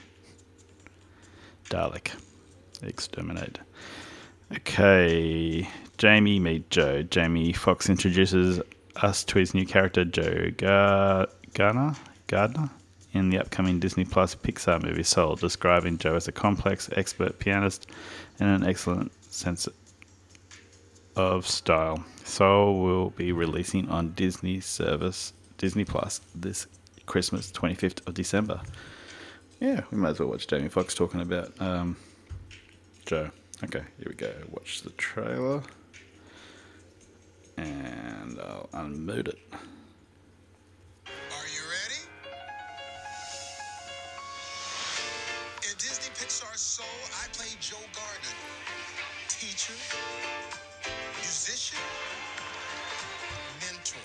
Dalek. 1.71 2.11
Exterminate. 2.83 3.59
Okay, 4.53 5.69
Jamie 5.99 6.39
meet 6.39 6.71
Joe. 6.71 7.03
Jamie 7.03 7.53
Foxx 7.53 7.89
introduces 7.89 8.61
us 8.97 9.25
to 9.25 9.39
his 9.39 9.55
new 9.55 9.67
character, 9.67 10.05
Joe 10.05 10.51
Gar- 10.57 11.29
Gardner, 11.55 11.95
Gardner 12.29 12.71
in 13.13 13.31
the 13.31 13.39
upcoming 13.39 13.81
Disney 13.81 14.05
Plus 14.05 14.35
Pixar 14.35 14.83
movie 14.83 15.03
Soul, 15.03 15.37
describing 15.37 15.99
Joe 15.99 16.15
as 16.15 16.29
a 16.29 16.33
complex, 16.33 16.89
expert 16.93 17.39
pianist 17.39 17.89
and 18.39 18.63
an 18.63 18.69
excellent 18.69 19.13
sense 19.33 19.69
of 21.17 21.47
style. 21.47 22.05
Soul 22.25 22.83
will 22.83 23.11
be 23.11 23.33
releasing 23.33 23.89
on 23.89 24.13
Disney 24.13 24.61
service 24.61 25.33
Disney 25.59 25.85
Plus 25.85 26.21
this 26.35 26.67
Christmas, 27.07 27.51
25th 27.51 28.07
of 28.07 28.15
December. 28.15 28.61
Yeah, 29.61 29.83
we 29.91 29.97
might 29.99 30.11
as 30.11 30.21
well 30.21 30.29
watch 30.29 30.47
Jamie 30.47 30.69
Foxx 30.69 30.95
talking 30.95 31.21
about 31.21 31.51
um, 31.61 31.97
Joe. 33.07 33.31
Uh, 33.63 33.67
okay, 33.67 33.85
here 33.99 34.09
we 34.09 34.17
go. 34.17 34.33
Watch 34.51 34.83
the 34.83 34.91
trailer. 34.91 35.63
And 37.57 38.37
I'll 38.41 38.69
unmute 38.75 39.29
it. 39.29 39.39
Are 39.53 41.47
you 41.47 41.63
ready? 41.71 42.03
In 45.63 45.77
Disney 45.79 46.13
Pixar's 46.19 46.61
Soul, 46.61 46.85
I 47.23 47.29
play 47.33 47.47
Joe 47.61 47.77
Gardner. 47.95 48.35
Teacher, 49.29 49.75
musician, 51.15 51.79
mentor. 53.61 54.03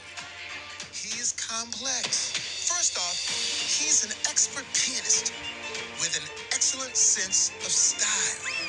He 0.93 1.19
is 1.19 1.33
complex. 1.33 2.37
First 2.69 2.97
off, 2.99 3.17
he's 3.81 4.05
an 4.05 4.11
expert 4.29 4.65
pianist 4.75 5.33
with 5.99 6.15
an 6.21 6.29
excellent 6.53 6.95
sense 6.95 7.49
of 7.65 7.71
style 7.71 8.60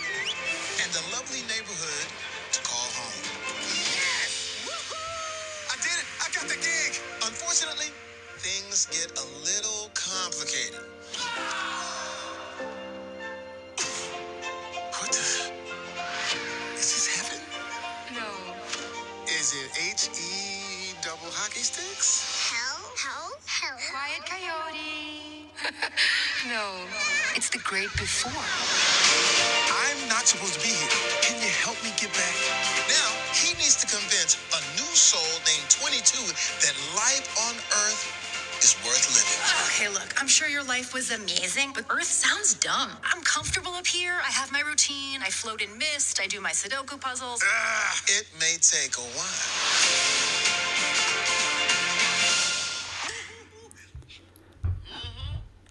and 0.92 1.00
a 1.00 1.16
lovely 1.16 1.40
neighborhood 1.48 2.08
to 2.52 2.60
call 2.60 2.88
home. 2.92 3.24
Yes! 3.96 4.60
Woohoo! 4.66 5.72
I 5.72 5.76
did 5.80 5.96
it! 5.96 6.06
I 6.20 6.28
got 6.34 6.48
the 6.48 6.56
gig! 6.60 7.00
Unfortunately, 7.24 7.88
things 8.38 8.86
get 8.92 9.08
a 9.16 9.26
little 9.40 9.88
complicated. 9.94 10.84
What 15.00 15.10
the? 15.10 15.24
Is 16.78 16.88
this 16.94 17.06
heaven? 17.16 17.40
No. 18.14 18.28
Is 19.26 19.54
it 19.54 19.70
H 19.90 20.10
E 20.14 20.94
double 21.02 21.32
hockey 21.32 21.60
sticks? 21.60 22.52
Hell? 22.52 22.84
Hell? 22.96 23.32
Hell? 23.46 23.78
Quiet 23.90 24.22
coyote. 24.28 25.50
no. 26.48 26.86
It's 27.34 27.50
the 27.50 27.58
great 27.58 27.90
before. 27.98 28.44
I'm 30.02 30.08
not 30.08 30.26
supposed 30.26 30.54
to 30.54 30.60
be 30.60 30.74
here. 30.74 30.90
Can 31.22 31.38
you 31.38 31.48
help 31.62 31.78
me 31.84 31.90
get 31.94 32.10
back? 32.10 32.34
Now, 32.90 33.10
he 33.30 33.54
needs 33.54 33.76
to 33.78 33.86
convince 33.86 34.34
a 34.50 34.58
new 34.74 34.90
soul 34.98 35.22
named 35.46 35.70
22 35.70 36.26
that 36.66 36.74
life 36.98 37.30
on 37.46 37.54
Earth 37.86 38.02
is 38.58 38.74
worth 38.82 39.06
living. 39.14 39.38
Okay, 39.70 39.88
look, 39.94 40.12
I'm 40.20 40.26
sure 40.26 40.48
your 40.48 40.64
life 40.64 40.92
was 40.92 41.12
amazing, 41.12 41.70
but 41.72 41.84
Earth 41.88 42.10
sounds 42.10 42.54
dumb. 42.54 42.90
I'm 43.04 43.22
comfortable 43.22 43.72
up 43.74 43.86
here. 43.86 44.14
I 44.26 44.30
have 44.30 44.50
my 44.50 44.60
routine. 44.60 45.22
I 45.22 45.30
float 45.30 45.62
in 45.62 45.78
mist. 45.78 46.20
I 46.20 46.26
do 46.26 46.40
my 46.40 46.50
Sudoku 46.50 47.00
puzzles. 47.00 47.40
Ah, 47.44 48.02
it 48.08 48.26
may 48.40 48.56
take 48.60 48.96
a 48.96 49.06
while. 49.14 49.62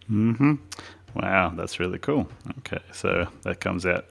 Mm-hmm. 0.10 0.54
Wow, 1.16 1.54
that's 1.56 1.82
really 1.82 2.00
cool. 2.00 2.28
Okay, 2.60 2.82
so 2.94 3.28
that 3.44 3.60
comes 3.60 3.86
out 3.86 4.06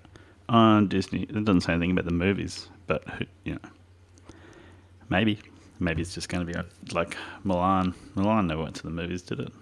on 0.51 0.89
Disney. 0.89 1.23
It 1.23 1.45
doesn't 1.45 1.63
say 1.63 1.73
anything 1.73 1.93
about 1.93 2.05
the 2.05 2.11
movies, 2.13 2.69
but 2.87 3.09
who- 3.09 3.25
you 3.45 3.53
know, 3.55 3.71
maybe, 5.09 5.39
maybe 5.79 6.03
it's 6.03 6.15
just 6.15 6.29
going 6.29 6.47
to 6.47 6.53
be 6.53 6.59
like 6.93 7.17
Mulan. 7.47 7.95
Mulan 8.17 8.47
never 8.47 8.63
went 8.63 8.77
to 8.77 8.83
the 8.83 8.91
movies, 8.91 9.23
did 9.23 9.41
it? 9.41 9.53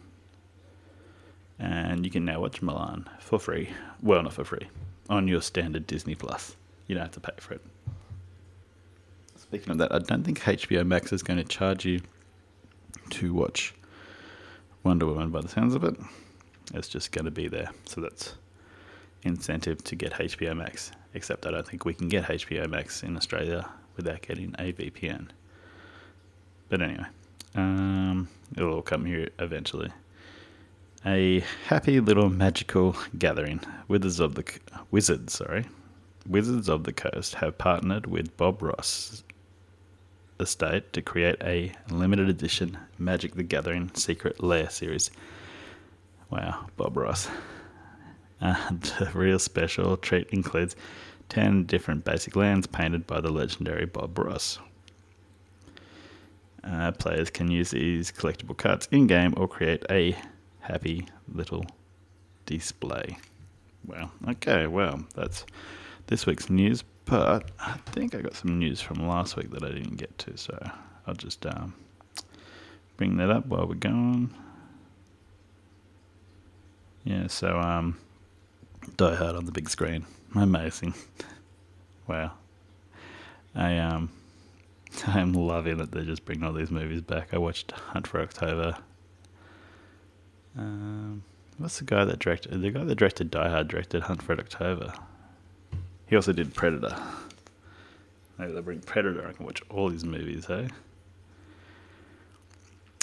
And 1.58 2.04
you 2.04 2.10
can 2.10 2.24
now 2.24 2.40
watch 2.40 2.60
Mulan 2.60 3.06
for 3.20 3.38
free. 3.38 3.70
Well, 4.02 4.22
not 4.22 4.32
for 4.32 4.44
free, 4.44 4.68
on 5.10 5.28
your 5.28 5.42
standard 5.42 5.86
Disney 5.86 6.14
Plus. 6.14 6.56
You 6.86 6.94
don't 6.94 7.04
have 7.04 7.12
to 7.12 7.20
pay 7.20 7.32
for 7.38 7.54
it. 7.54 7.60
Speaking 9.36 9.70
of 9.72 9.78
that, 9.78 9.92
I 9.94 9.98
don't 9.98 10.24
think 10.24 10.40
HBO 10.40 10.84
Max 10.86 11.12
is 11.12 11.22
going 11.22 11.38
to 11.38 11.44
charge 11.44 11.84
you 11.84 12.00
to 13.10 13.32
watch 13.34 13.74
Wonder 14.84 15.06
Woman 15.06 15.30
by 15.30 15.40
the 15.40 15.48
sounds 15.48 15.74
of 15.74 15.84
it. 15.84 15.96
It's 16.74 16.88
just 16.88 17.12
going 17.12 17.24
to 17.24 17.30
be 17.30 17.48
there. 17.48 17.70
So 17.86 18.00
that's 18.00 18.34
incentive 19.22 19.82
to 19.84 19.96
get 19.96 20.12
HBO 20.12 20.56
Max. 20.56 20.92
Except 21.14 21.46
I 21.46 21.50
don't 21.50 21.66
think 21.66 21.84
we 21.84 21.94
can 21.94 22.08
get 22.08 22.24
HBO 22.24 22.68
Max 22.68 23.02
in 23.02 23.16
Australia 23.16 23.68
without 23.96 24.22
getting 24.22 24.54
a 24.58 24.72
VPN. 24.72 25.28
But 26.68 26.82
anyway, 26.82 27.06
um, 27.54 28.28
it'll 28.56 28.74
all 28.74 28.82
come 28.82 29.04
here 29.04 29.28
eventually. 29.38 29.90
A 31.06 31.44
happy 31.66 32.00
little 32.00 32.28
magical 32.28 32.96
gathering. 33.18 33.60
Wizards 33.88 34.20
of 34.20 34.34
the 34.34 34.44
Wizards, 34.90 35.34
sorry, 35.34 35.64
Wizards 36.26 36.68
of 36.68 36.84
the 36.84 36.92
Coast 36.92 37.36
have 37.36 37.56
partnered 37.56 38.06
with 38.06 38.36
Bob 38.36 38.62
Ross 38.62 39.22
Estate 40.40 40.92
to 40.92 41.02
create 41.02 41.36
a 41.42 41.72
limited 41.90 42.28
edition 42.28 42.76
Magic 42.98 43.34
the 43.34 43.42
Gathering 43.42 43.90
Secret 43.94 44.42
Lair 44.42 44.68
series. 44.68 45.10
Wow, 46.30 46.66
Bob 46.76 46.96
Ross. 46.96 47.28
And 48.40 48.80
the 48.98 49.10
real 49.14 49.38
special 49.38 49.96
treat 49.96 50.28
includes 50.30 50.76
10 51.28 51.64
different 51.64 52.04
basic 52.04 52.36
lands 52.36 52.66
painted 52.66 53.06
by 53.06 53.20
the 53.20 53.30
legendary 53.30 53.86
Bob 53.86 54.18
Ross. 54.18 54.58
Uh, 56.64 56.92
players 56.92 57.30
can 57.30 57.50
use 57.50 57.70
these 57.70 58.10
collectible 58.10 58.56
cards 58.56 58.88
in 58.90 59.06
game 59.06 59.32
or 59.36 59.48
create 59.48 59.84
a 59.90 60.16
happy 60.60 61.06
little 61.32 61.64
display. 62.46 63.16
Well, 63.86 64.10
okay, 64.28 64.66
well, 64.66 65.04
that's 65.14 65.46
this 66.08 66.26
week's 66.26 66.50
news, 66.50 66.82
but 67.04 67.50
I 67.60 67.74
think 67.86 68.14
I 68.14 68.20
got 68.20 68.34
some 68.34 68.58
news 68.58 68.80
from 68.80 69.06
last 69.06 69.36
week 69.36 69.50
that 69.50 69.62
I 69.62 69.68
didn't 69.68 69.96
get 69.96 70.16
to, 70.18 70.36
so 70.36 70.58
I'll 71.06 71.14
just 71.14 71.46
um, 71.46 71.74
bring 72.96 73.16
that 73.18 73.30
up 73.30 73.46
while 73.46 73.66
we're 73.66 73.74
going. 73.74 74.34
Yeah, 77.04 77.28
so 77.28 77.58
um, 77.58 77.96
Die 78.96 79.14
Hard 79.14 79.36
on 79.36 79.44
the 79.44 79.52
big 79.52 79.68
screen, 79.68 80.04
amazing. 80.34 80.94
wow, 82.06 82.32
I 83.54 83.78
um, 83.78 84.10
I'm 85.06 85.32
loving 85.32 85.78
that 85.78 85.92
they're 85.92 86.04
just 86.04 86.24
bringing 86.24 86.44
all 86.44 86.52
these 86.52 86.70
movies 86.70 87.02
back. 87.02 87.32
I 87.32 87.38
watched 87.38 87.72
Hunt 87.72 88.06
for 88.06 88.20
October. 88.20 88.76
Um, 90.56 91.22
what's 91.58 91.78
the 91.78 91.84
guy 91.84 92.04
that 92.04 92.18
directed? 92.18 92.60
The 92.60 92.70
guy 92.70 92.84
that 92.84 92.94
directed 92.96 93.30
Die 93.30 93.48
Hard 93.48 93.68
directed 93.68 94.02
Hunt 94.02 94.22
for 94.22 94.32
October. 94.38 94.92
He 96.06 96.16
also 96.16 96.32
did 96.32 96.54
Predator. 96.54 96.96
Maybe 98.38 98.52
they'll 98.52 98.62
bring 98.62 98.80
Predator. 98.80 99.26
I 99.28 99.32
can 99.32 99.44
watch 99.44 99.62
all 99.68 99.90
these 99.90 100.04
movies, 100.04 100.46
hey? 100.46 100.68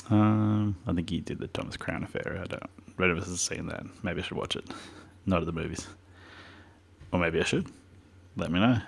Um, 0.09 0.75
I 0.87 0.93
think 0.93 1.09
he 1.09 1.19
did 1.19 1.39
the 1.39 1.47
Thomas 1.47 1.77
Crown 1.77 2.03
Affair. 2.03 2.39
I 2.41 2.45
don't. 2.47 2.63
Red 2.97 3.09
of 3.09 3.17
us 3.17 3.27
has 3.27 3.41
seen 3.41 3.67
that. 3.67 3.83
Maybe 4.03 4.21
I 4.21 4.23
should 4.23 4.37
watch 4.37 4.55
it. 4.55 4.65
Not 5.25 5.41
at 5.41 5.45
the 5.45 5.51
movies. 5.51 5.87
Or 7.11 7.19
maybe 7.19 7.39
I 7.39 7.43
should. 7.43 7.67
Let 8.35 8.51
me 8.51 8.59
know. 8.59 8.79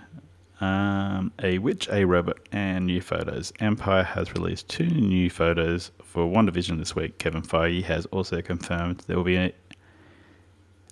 Um, 0.60 1.32
a 1.41 1.60
Witch, 1.60 1.88
a 1.89 2.03
Robot, 2.06 2.38
and 2.51 2.88
new 2.88 3.01
photos. 3.01 3.53
Empire 3.60 4.03
has 4.03 4.34
released 4.34 4.67
two 4.67 4.88
new 4.88 5.29
photos 5.29 5.91
for 6.03 6.25
WandaVision 6.25 6.79
this 6.79 6.96
week. 6.96 7.20
Kevin 7.20 7.44
Feige 7.44 7.84
has 7.84 8.06
also 8.08 8.41
confirmed 8.41 9.03
there 9.08 9.17
will 9.17 9.24
be 9.24 9.38
a, 9.38 9.53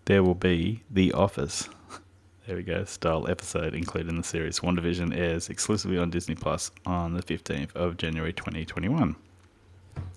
there 0.05 0.23
will 0.23 0.35
be 0.35 0.83
The 0.91 1.13
Office. 1.13 1.69
There 2.47 2.57
we 2.57 2.61
go. 2.61 2.83
Style 2.83 3.27
episode 3.27 3.73
included 3.73 4.07
in 4.07 4.17
the 4.17 4.23
series. 4.23 4.59
WandaVision 4.59 5.17
airs 5.17 5.49
exclusively 5.49 5.97
on 5.97 6.11
Disney 6.11 6.35
Plus 6.35 6.69
on 6.85 7.15
the 7.15 7.23
15th 7.23 7.75
of 7.75 7.97
January 7.97 8.33
2021. 8.33 9.15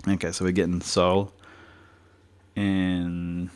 Okay, 0.06 0.30
so 0.30 0.44
we're 0.44 0.50
getting 0.50 0.82
Soul 0.82 1.32
in 2.54 3.50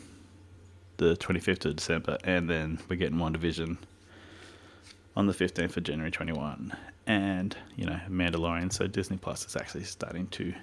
the 1.03 1.17
25th 1.17 1.65
of 1.67 1.77
December, 1.77 2.17
and 2.25 2.49
then 2.49 2.79
we're 2.88 2.97
getting 2.97 3.19
WandaVision 3.19 3.77
on 5.17 5.27
the 5.27 5.33
15th 5.33 5.77
of 5.77 5.83
January 5.83 6.11
21. 6.11 6.75
And, 7.07 7.57
you 7.77 7.85
know, 7.85 7.99
Mandalorian, 8.09 8.73
so 8.73 8.87
Disney 8.87 9.17
Plus 9.17 9.45
is 9.47 9.57
actually 9.57 9.85
starting 9.85 10.29
to 10.29 10.55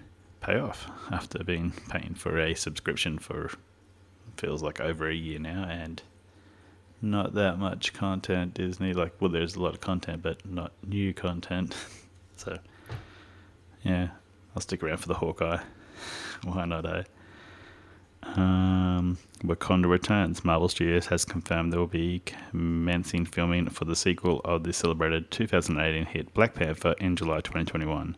pay 0.42 0.58
off 0.58 0.90
after 1.12 1.44
being 1.44 1.72
paying 1.90 2.14
for 2.16 2.40
a 2.40 2.54
subscription 2.54 3.20
for 3.20 3.52
feels 4.38 4.64
like 4.64 4.80
over 4.80 5.10
a 5.10 5.14
year 5.14 5.38
now 5.38 5.66
and 5.70 6.02
not 7.02 7.34
that 7.34 7.60
much 7.60 7.92
content. 7.92 8.54
Disney 8.54 8.94
like 8.94 9.14
well 9.20 9.30
there's 9.30 9.56
a 9.56 9.62
lot 9.62 9.74
of 9.74 9.82
content 9.82 10.22
but 10.22 10.46
not 10.50 10.72
new 10.86 11.14
content. 11.14 11.76
So 12.38 12.58
yeah 13.84 14.12
I'll 14.56 14.62
stick 14.62 14.82
around 14.82 15.00
for 15.00 15.10
the 15.10 15.14
Hawkeye. 15.14 15.60
Why 16.46 16.64
not 16.64 16.86
eh 16.86 17.04
um, 18.24 19.18
Wakanda 19.44 19.90
Returns. 19.90 20.44
Marvel 20.44 20.70
Studios 20.70 21.08
has 21.08 21.26
confirmed 21.26 21.72
there 21.72 21.80
will 21.80 21.88
be 21.88 22.22
commencing 22.26 23.26
filming 23.26 23.70
for 23.70 23.86
the 23.86 23.96
sequel 23.96 24.42
of 24.46 24.64
the 24.64 24.74
celebrated 24.74 25.32
2018 25.32 26.06
hit 26.06 26.34
Black 26.34 26.56
Panther 26.56 26.96
in 27.00 27.16
July 27.16 27.38
2021. 27.38 28.16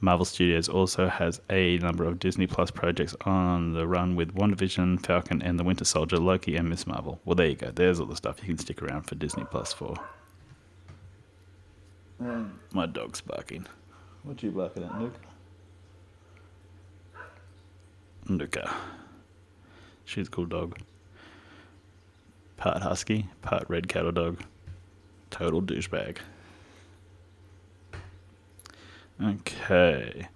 Marvel 0.00 0.24
Studios 0.24 0.68
also 0.68 1.08
has 1.08 1.40
a 1.48 1.78
number 1.78 2.04
of 2.04 2.18
Disney 2.18 2.46
Plus 2.46 2.70
projects 2.70 3.16
on 3.22 3.72
the 3.72 3.86
run 3.86 4.16
with 4.16 4.34
WandaVision, 4.34 5.04
Falcon 5.04 5.40
and 5.40 5.58
the 5.58 5.64
Winter 5.64 5.84
Soldier, 5.84 6.18
Loki, 6.18 6.56
and 6.56 6.68
Miss 6.68 6.86
Marvel. 6.86 7.20
Well, 7.24 7.34
there 7.34 7.46
you 7.46 7.54
go. 7.54 7.70
There's 7.70 8.00
all 8.00 8.06
the 8.06 8.16
stuff 8.16 8.38
you 8.40 8.46
can 8.46 8.58
stick 8.58 8.82
around 8.82 9.02
for 9.02 9.14
Disney 9.14 9.44
Plus 9.50 9.72
for. 9.72 9.94
My 12.72 12.86
dog's 12.86 13.20
barking. 13.20 13.66
What 14.22 14.42
are 14.42 14.46
you 14.46 14.52
barking 14.52 14.84
at, 14.84 15.00
Luke? 15.00 15.14
Luca. 18.28 18.74
She's 20.04 20.28
a 20.28 20.30
cool 20.30 20.46
dog. 20.46 20.78
Part 22.56 22.82
husky, 22.82 23.28
part 23.42 23.64
red 23.68 23.88
cattle 23.88 24.12
dog. 24.12 24.42
Total 25.30 25.60
douchebag. 25.60 26.18
Okay. 29.22 30.28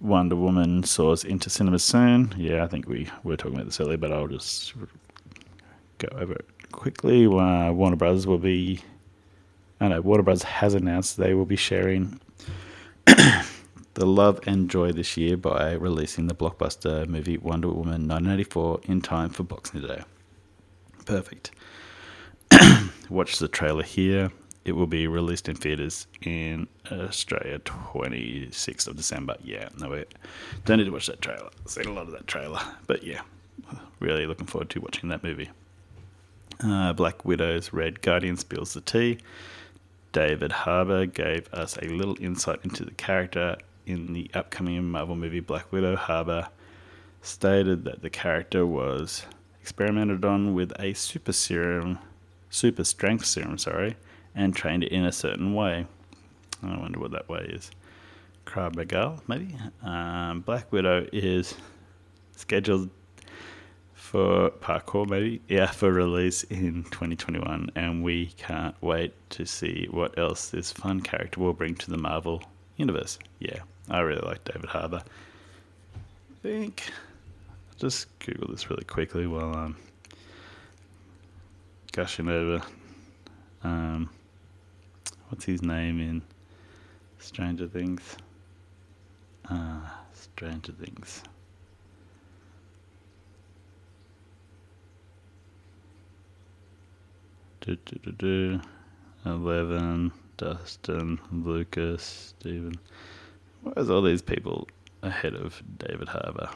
Wonder 0.00 0.36
Woman 0.36 0.84
soars 0.84 1.24
into 1.24 1.50
cinemas 1.50 1.82
soon. 1.82 2.32
Yeah, 2.36 2.62
I 2.62 2.68
think 2.68 2.88
we 2.88 3.08
were 3.24 3.36
talking 3.36 3.54
about 3.54 3.66
this 3.66 3.80
earlier, 3.80 3.96
but 3.96 4.12
I'll 4.12 4.28
just 4.28 4.74
go 5.98 6.08
over 6.12 6.34
it 6.34 6.46
quickly. 6.70 7.26
Uh, 7.26 7.72
Warner 7.72 7.96
Brothers 7.96 8.26
will 8.26 8.38
be. 8.38 8.80
I 9.80 9.88
know 9.88 10.00
Warner 10.00 10.22
Brothers 10.22 10.44
has 10.44 10.74
announced 10.74 11.16
they 11.16 11.34
will 11.34 11.46
be 11.46 11.56
sharing 11.56 12.20
the 13.98 14.06
love 14.06 14.38
and 14.46 14.70
joy 14.70 14.92
this 14.92 15.16
year 15.16 15.36
by 15.36 15.72
releasing 15.72 16.28
the 16.28 16.34
blockbuster 16.34 17.04
movie 17.08 17.36
Wonder 17.36 17.66
Woman 17.66 18.06
1984 18.06 18.82
in 18.84 19.00
time 19.00 19.28
for 19.28 19.42
Boxing 19.42 19.80
Day. 19.80 20.02
Perfect. 21.04 21.50
Watch 23.10 23.40
the 23.40 23.48
trailer 23.48 23.82
here. 23.82 24.30
It 24.64 24.72
will 24.72 24.86
be 24.86 25.08
released 25.08 25.48
in 25.48 25.56
theaters 25.56 26.06
in 26.22 26.68
Australia 26.92 27.58
26th 27.58 28.86
of 28.86 28.94
December. 28.94 29.34
Yeah, 29.42 29.68
no, 29.78 29.90
wait. 29.90 30.14
Don't 30.64 30.78
need 30.78 30.84
to 30.84 30.90
watch 30.90 31.06
that 31.06 31.22
trailer. 31.22 31.48
I've 31.64 31.70
seen 31.70 31.86
a 31.86 31.92
lot 31.92 32.06
of 32.06 32.12
that 32.12 32.26
trailer. 32.26 32.60
But 32.86 33.02
yeah, 33.02 33.22
really 33.98 34.26
looking 34.26 34.46
forward 34.46 34.70
to 34.70 34.80
watching 34.80 35.08
that 35.08 35.24
movie. 35.24 35.50
Uh, 36.62 36.92
Black 36.92 37.24
Widow's 37.24 37.72
Red 37.72 38.02
Guardian 38.02 38.36
spills 38.36 38.74
the 38.74 38.80
tea. 38.80 39.18
David 40.12 40.52
Harbour 40.52 41.06
gave 41.06 41.52
us 41.52 41.76
a 41.78 41.86
little 41.86 42.16
insight 42.20 42.60
into 42.62 42.84
the 42.84 42.92
character 42.92 43.56
in 43.88 44.12
the 44.12 44.30
upcoming 44.34 44.84
Marvel 44.84 45.16
movie 45.16 45.40
Black 45.40 45.72
Widow. 45.72 45.96
Harbour 45.96 46.48
stated 47.22 47.84
that 47.84 48.02
the 48.02 48.10
character 48.10 48.66
was 48.66 49.24
experimented 49.60 50.24
on 50.24 50.54
with 50.54 50.72
a 50.78 50.92
super 50.94 51.32
serum, 51.32 51.98
super 52.50 52.84
strength 52.84 53.24
serum, 53.24 53.58
sorry, 53.58 53.96
and 54.34 54.54
trained 54.54 54.84
in 54.84 55.04
a 55.04 55.12
certain 55.12 55.54
way. 55.54 55.86
I 56.62 56.76
wonder 56.78 56.98
what 56.98 57.12
that 57.12 57.28
way 57.28 57.50
is. 57.50 57.70
Krav 58.46 58.76
Maga, 58.76 59.20
maybe. 59.26 59.56
Um, 59.82 60.40
Black 60.40 60.72
Widow 60.72 61.06
is 61.12 61.54
scheduled 62.32 62.90
for 63.94 64.50
parkour, 64.50 65.08
maybe. 65.08 65.42
Yeah, 65.48 65.66
for 65.66 65.92
release 65.92 66.44
in 66.44 66.84
2021, 66.84 67.70
and 67.74 68.02
we 68.02 68.26
can't 68.38 68.74
wait 68.80 69.12
to 69.30 69.44
see 69.44 69.86
what 69.90 70.18
else 70.18 70.48
this 70.48 70.72
fun 70.72 71.00
character 71.00 71.40
will 71.40 71.52
bring 71.52 71.74
to 71.76 71.90
the 71.90 71.98
Marvel 71.98 72.42
universe. 72.76 73.18
Yeah, 73.38 73.60
I 73.90 74.00
really 74.00 74.26
like 74.26 74.44
David 74.44 74.68
Harbour. 74.68 75.02
I 75.94 76.34
think 76.42 76.90
I'll 77.48 77.78
just 77.78 78.06
Google 78.18 78.48
this 78.48 78.68
really 78.68 78.84
quickly 78.84 79.26
while 79.26 79.54
I'm 79.54 79.76
gushing 81.92 82.28
over. 82.28 82.62
Um, 83.64 84.10
what's 85.28 85.44
his 85.44 85.62
name 85.62 86.00
in 86.00 86.22
Stranger 87.18 87.66
Things? 87.66 88.16
Uh, 89.48 89.80
Stranger 90.12 90.72
Things. 90.72 91.22
Do, 97.62 97.76
do, 97.84 97.98
do, 98.02 98.12
do. 98.12 98.60
Eleven, 99.24 100.12
Dustin, 100.36 101.18
Lucas, 101.32 102.34
Stephen. 102.38 102.74
Why 103.62 103.72
is 103.76 103.90
all 103.90 104.02
these 104.02 104.22
people 104.22 104.68
ahead 105.02 105.34
of 105.34 105.62
David 105.78 106.08
Harbour? 106.08 106.50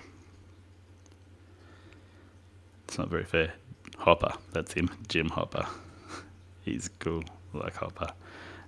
It's 2.84 2.98
not 2.98 3.08
very 3.08 3.24
fair. 3.24 3.54
Hopper, 3.98 4.32
that's 4.52 4.72
him, 4.72 4.90
Jim 5.08 5.28
Hopper. 5.28 5.66
He's 6.62 6.88
cool, 6.98 7.24
like 7.52 7.74
Hopper. 7.76 8.12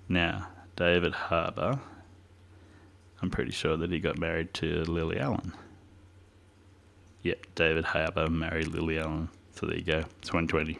Now, 0.09 0.47
David 0.75 1.13
Harbour, 1.13 1.79
I'm 3.21 3.29
pretty 3.29 3.51
sure 3.51 3.77
that 3.77 3.91
he 3.91 3.99
got 3.99 4.17
married 4.19 4.53
to 4.55 4.83
Lily 4.83 5.19
Allen. 5.19 5.53
Yep, 7.23 7.47
David 7.55 7.85
Harbour 7.85 8.29
married 8.29 8.67
Lily 8.67 8.99
Allen. 8.99 9.29
So 9.55 9.65
there 9.65 9.77
you 9.77 9.83
go, 9.83 10.01
2020. 10.21 10.77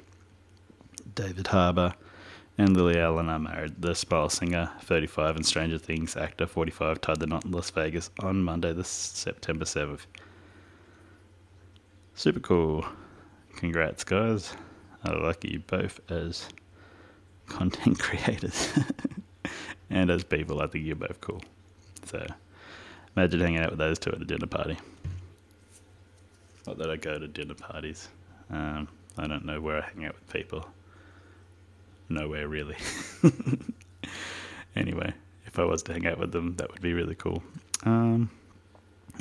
David 1.16 1.48
Harbour 1.48 1.94
and 2.58 2.76
Lily 2.76 3.00
Allen 3.00 3.30
are 3.30 3.40
married. 3.40 3.82
The 3.82 3.94
Spiral 3.94 4.30
singer, 4.30 4.72
35, 4.82 5.36
and 5.36 5.46
Stranger 5.46 5.78
Things 5.78 6.16
actor, 6.16 6.48
45, 6.48 7.02
tied 7.02 7.20
the 7.20 7.28
knot 7.28 7.46
in 7.46 7.52
Las 7.52 7.70
Vegas 7.72 8.10
on 8.20 8.44
Monday, 8.44 8.72
the 8.74 8.84
September 8.84 9.66
7th. 9.66 10.06
Super 12.14 12.40
cool. 12.40 12.86
Congrats, 13.58 14.04
guys. 14.04 14.54
I 15.04 15.12
like 15.12 15.44
you 15.44 15.60
both 15.60 16.00
as 16.10 16.48
content 17.48 18.00
creators 18.00 18.70
and 19.90 20.10
as 20.10 20.24
people. 20.24 20.62
I 20.62 20.68
think 20.68 20.86
you're 20.86 20.96
both 20.96 21.20
cool. 21.22 21.42
So 22.06 22.26
imagine 23.16 23.42
hanging 23.42 23.60
out 23.60 23.72
with 23.72 23.80
those 23.80 24.00
two 24.00 24.12
at 24.12 24.22
a 24.22 24.26
dinner 24.26 24.48
party. 24.48 24.78
Not 26.66 26.78
that 26.78 26.90
I 26.90 26.96
go 26.96 27.20
to 27.20 27.28
dinner 27.28 27.54
parties. 27.54 28.08
Um, 28.50 28.88
I 29.18 29.28
don't 29.28 29.46
know 29.46 29.62
where 29.62 29.84
I 29.84 29.86
hang 29.88 30.06
out 30.06 30.16
with 30.16 30.30
people. 30.32 30.66
Nowhere 32.10 32.48
really. 32.48 32.76
anyway, 34.76 35.14
if 35.46 35.60
I 35.60 35.66
was 35.66 35.84
to 35.84 35.94
hang 35.94 36.08
out 36.08 36.20
with 36.20 36.32
them, 36.32 36.56
that 36.58 36.72
would 36.72 36.82
be 36.82 36.94
really 36.94 37.16
cool. 37.16 37.44
Um, 37.84 38.30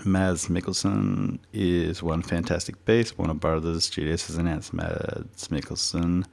Mads 0.05 0.49
Mikkelsen 0.49 1.38
is 1.53 2.03
one 2.03 2.23
fantastic 2.23 2.85
beast. 2.85 3.18
Warner 3.18 3.35
Brothers 3.35 3.85
Studios 3.85 4.27
has 4.27 4.37
announced 4.37 4.73
Mads 4.75 5.49
Mikkelsen 5.49 6.25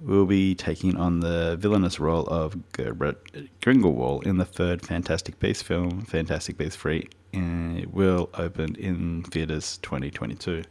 will 0.00 0.26
be 0.26 0.54
taking 0.54 0.96
on 0.96 1.20
the 1.20 1.56
villainous 1.58 2.00
role 2.00 2.26
of 2.26 2.56
Gellert 2.72 3.16
Grindelwald 3.62 4.26
in 4.26 4.38
the 4.38 4.44
third 4.44 4.82
Fantastic 4.82 5.38
Beasts 5.38 5.62
film, 5.62 6.02
Fantastic 6.02 6.56
Beasts 6.58 6.76
3, 6.76 7.08
and 7.32 7.78
it 7.78 7.92
will 7.92 8.30
open 8.34 8.74
in 8.76 9.22
theaters 9.24 9.78
2022. 9.82 10.62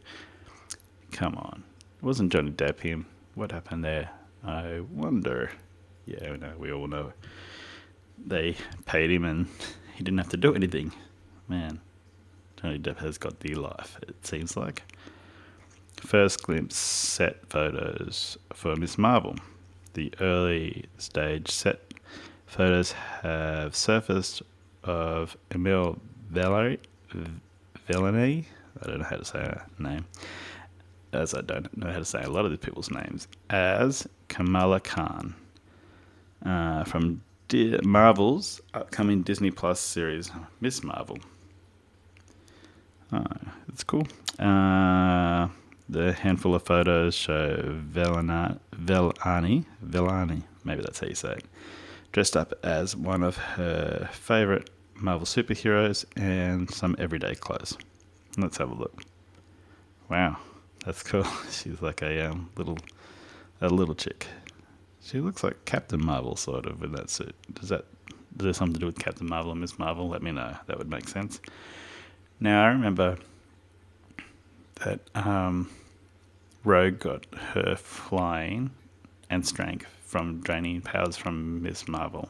Come 1.12 1.36
on. 1.36 1.62
It 1.98 2.04
wasn't 2.04 2.32
Johnny 2.32 2.50
Depp 2.50 2.80
him. 2.80 3.06
What 3.34 3.52
happened 3.52 3.84
there? 3.84 4.10
I 4.44 4.80
wonder. 4.90 5.50
Yeah, 6.06 6.36
we 6.58 6.72
all 6.72 6.86
know. 6.86 7.12
They 8.26 8.56
paid 8.84 9.10
him 9.10 9.24
and 9.24 9.48
he 9.94 10.04
didn't 10.04 10.18
have 10.18 10.28
to 10.30 10.36
do 10.36 10.54
anything. 10.54 10.92
Man, 11.48 11.80
Johnny 12.60 12.78
Depp 12.78 12.98
has 12.98 13.18
got 13.18 13.40
the 13.40 13.54
life, 13.54 13.98
it 14.06 14.26
seems 14.26 14.56
like. 14.56 14.82
First 15.96 16.42
glimpse 16.42 16.76
set 16.76 17.46
photos 17.48 18.36
for 18.52 18.76
Miss 18.76 18.98
Marvel. 18.98 19.36
The 19.94 20.12
early 20.20 20.84
stage 20.98 21.50
set 21.50 21.80
photos 22.46 22.92
have 22.92 23.74
surfaced 23.74 24.42
of 24.82 25.36
Emil 25.50 25.98
Valerie, 26.30 26.80
I 27.14 28.86
don't 28.86 28.98
know 28.98 29.04
how 29.04 29.16
to 29.16 29.24
say 29.24 29.38
her 29.38 29.66
name, 29.78 30.04
as 31.14 31.34
I 31.34 31.40
don't 31.40 31.74
know 31.76 31.90
how 31.90 31.98
to 31.98 32.04
say 32.04 32.22
a 32.22 32.30
lot 32.30 32.44
of 32.44 32.50
these 32.50 32.60
people's 32.60 32.90
names, 32.90 33.28
as 33.50 34.06
Kamala 34.28 34.80
Khan 34.80 35.34
uh, 36.44 36.84
from 36.84 37.22
Di- 37.48 37.78
Marvel's 37.82 38.60
upcoming 38.74 39.22
Disney 39.22 39.50
Plus 39.50 39.80
series, 39.80 40.30
Miss 40.60 40.82
Marvel. 40.82 41.18
Oh, 43.12 43.24
it's 43.68 43.84
cool. 43.84 44.06
Uh, 44.38 45.48
the 45.88 46.12
handful 46.12 46.54
of 46.54 46.62
photos 46.62 47.14
show 47.14 47.80
Velana, 47.92 48.58
Velani, 48.74 49.64
Velani, 49.84 50.42
maybe 50.64 50.82
that's 50.82 50.98
how 50.98 51.06
you 51.06 51.14
say 51.14 51.32
it, 51.32 51.44
dressed 52.12 52.36
up 52.36 52.52
as 52.64 52.96
one 52.96 53.22
of 53.22 53.36
her 53.36 54.08
favorite 54.12 54.70
Marvel 54.96 55.26
superheroes 55.26 56.04
and 56.16 56.70
some 56.70 56.96
everyday 56.98 57.34
clothes. 57.34 57.76
Let's 58.36 58.56
have 58.56 58.70
a 58.70 58.74
look. 58.74 59.02
Wow, 60.10 60.38
that's 60.84 61.02
cool. 61.02 61.26
She's 61.50 61.80
like 61.82 62.02
a 62.02 62.30
um, 62.30 62.50
little, 62.56 62.78
a 63.60 63.68
little 63.68 63.94
chick. 63.94 64.26
She 65.02 65.20
looks 65.20 65.44
like 65.44 65.64
Captain 65.64 66.04
Marvel, 66.04 66.36
sort 66.36 66.66
of, 66.66 66.82
in 66.82 66.92
that 66.92 67.10
suit. 67.10 67.34
Does 67.52 67.68
that 67.68 67.84
it 68.42 68.54
something 68.54 68.74
to 68.74 68.80
do 68.80 68.86
with 68.86 68.98
Captain 68.98 69.28
Marvel 69.28 69.52
and 69.52 69.60
Miss 69.60 69.78
Marvel? 69.78 70.08
Let 70.08 70.22
me 70.22 70.32
know. 70.32 70.56
That 70.66 70.78
would 70.78 70.90
make 70.90 71.08
sense. 71.08 71.40
Now 72.40 72.64
I 72.64 72.68
remember 72.68 73.16
that 74.84 75.00
um, 75.14 75.70
Rogue 76.64 76.98
got 76.98 77.26
her 77.34 77.76
flying 77.76 78.70
and 79.30 79.46
strength 79.46 79.86
from 80.04 80.40
draining 80.40 80.80
powers 80.80 81.16
from 81.16 81.62
Miss 81.62 81.86
Marvel 81.86 82.28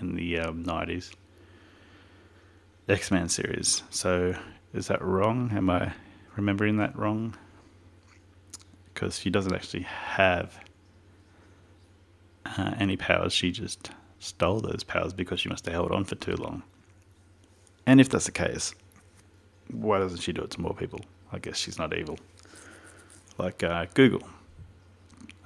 in 0.00 0.14
the 0.14 0.40
um, 0.40 0.64
90s 0.64 1.12
X 2.88 3.10
Men 3.10 3.28
series. 3.28 3.82
So 3.90 4.34
is 4.72 4.88
that 4.88 5.02
wrong? 5.02 5.50
Am 5.54 5.70
I 5.70 5.92
remembering 6.36 6.78
that 6.78 6.96
wrong? 6.98 7.36
Because 8.94 9.18
she 9.18 9.28
doesn't 9.28 9.54
actually 9.54 9.82
have 9.82 10.58
uh, 12.46 12.74
any 12.78 12.96
powers. 12.96 13.32
She 13.32 13.50
just 13.50 13.90
stole 14.18 14.60
those 14.60 14.84
powers 14.84 15.12
because 15.12 15.40
she 15.40 15.48
must 15.48 15.66
have 15.66 15.74
held 15.74 15.92
on 15.92 16.04
for 16.04 16.14
too 16.14 16.36
long. 16.36 16.62
And 17.86 18.00
if 18.00 18.08
that's 18.08 18.26
the 18.26 18.32
case, 18.32 18.74
why 19.70 19.98
doesn't 19.98 20.20
she 20.20 20.32
do 20.32 20.42
it 20.42 20.50
to 20.52 20.60
more 20.60 20.74
people? 20.74 21.00
I 21.32 21.38
guess 21.38 21.58
she's 21.58 21.78
not 21.78 21.96
evil. 21.96 22.18
Like 23.38 23.62
uh, 23.62 23.86
Google. 23.94 24.22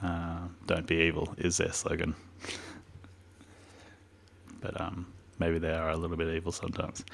Uh, 0.02 0.40
don't 0.66 0.86
be 0.86 0.96
evil 0.96 1.34
is 1.38 1.56
their 1.56 1.72
slogan. 1.72 2.14
but 4.60 4.80
um, 4.80 5.06
maybe 5.38 5.58
they 5.58 5.72
are 5.72 5.90
a 5.90 5.96
little 5.96 6.16
bit 6.16 6.28
evil 6.28 6.52
sometimes. 6.52 7.04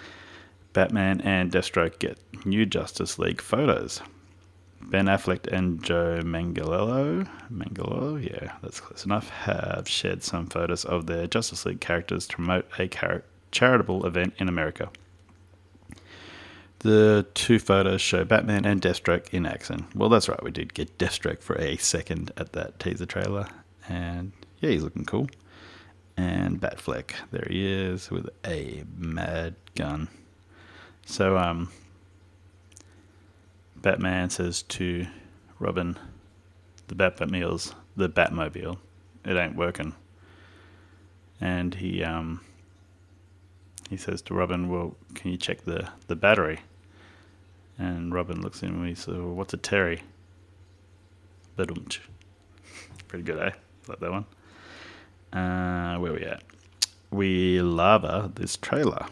Batman 0.73 1.21
and 1.21 1.53
Deathstroke 1.53 2.01
get 2.01 2.19
new 2.45 2.67
Justice 2.67 3.19
League 3.19 3.41
photos. 3.41 4.03
Ben 4.91 5.07
Affleck 5.07 5.47
and 5.53 5.83
Joe 5.83 6.21
Manganiello, 6.23 7.29
Manganiello, 7.53 8.23
yeah, 8.23 8.53
that's 8.63 8.81
close 8.81 9.05
enough, 9.05 9.29
have 9.31 9.89
shared 9.89 10.23
some 10.23 10.47
photos 10.47 10.85
of 10.85 11.07
their 11.07 11.27
Justice 11.27 11.65
League 11.67 11.81
characters 11.81 12.27
to 12.29 12.37
promote 12.37 12.67
a 12.79 12.87
char- 12.87 13.25
charitable 13.51 14.07
event 14.07 14.35
in 14.39 14.49
America. 14.49 14.91
The 16.81 17.27
two 17.35 17.59
photos 17.59 18.03
show 18.03 18.25
Batman 18.25 18.67
and 18.67 18.81
Deathstroke 18.81 19.31
in 19.33 19.47
action. 19.47 19.87
Well, 19.95 20.11
that's 20.11 20.29
right, 20.29 20.43
we 20.43 20.51
did 20.51 20.75
get 20.75 20.99
Deathstroke 20.99 21.43
for 21.43 21.57
a 21.57 21.77
second 21.79 22.31
at 22.37 22.53
that 22.53 22.79
teaser 22.79 23.07
trailer, 23.07 23.49
and 23.89 24.33
yeah, 24.61 24.71
he's 24.71 24.83
looking 24.83 25.07
cool. 25.07 25.29
And 26.17 26.61
Batfleck, 26.61 27.13
there 27.33 27.47
he 27.49 27.67
is 27.67 28.11
with 28.11 28.29
a 28.47 28.85
mad 28.97 29.57
gun. 29.75 30.09
So, 31.07 31.37
um, 31.37 31.71
Batman 33.85 34.31
says 34.31 34.63
to 34.63 35.07
Robin, 35.59 35.99
the 36.89 36.95
Batmobile's 36.95 37.75
the 37.95 38.09
Batmobile, 38.09 38.79
it 39.27 39.37
ain't 39.37 39.57
working. 39.57 39.93
And 41.39 41.75
he 41.75 42.03
um 42.03 42.41
he 43.91 43.99
says 43.99 44.23
to 44.23 44.35
Robin, 44.35 44.71
Well, 44.71 44.97
can 45.13 45.33
you 45.33 45.37
check 45.37 45.67
the, 45.67 45.87
the 46.07 46.17
battery? 46.17 46.61
And 47.77 48.15
Robin 48.15 48.41
looks 48.41 48.63
at 48.63 48.71
him 48.71 48.77
and 48.77 48.89
he 48.89 48.95
says, 48.95 49.17
well, 49.17 49.35
What's 49.35 49.53
a 49.53 49.59
Terry? 49.59 50.03
Pretty 53.07 53.25
good, 53.25 53.39
eh? 53.39 53.51
Like 53.87 54.01
that 54.01 54.11
one. 54.11 54.25
Uh, 55.31 55.99
where 55.99 56.15
we 56.15 56.23
at? 56.25 56.43
We 57.11 57.61
lava 57.61 58.33
this 58.35 58.57
trailer 58.57 59.09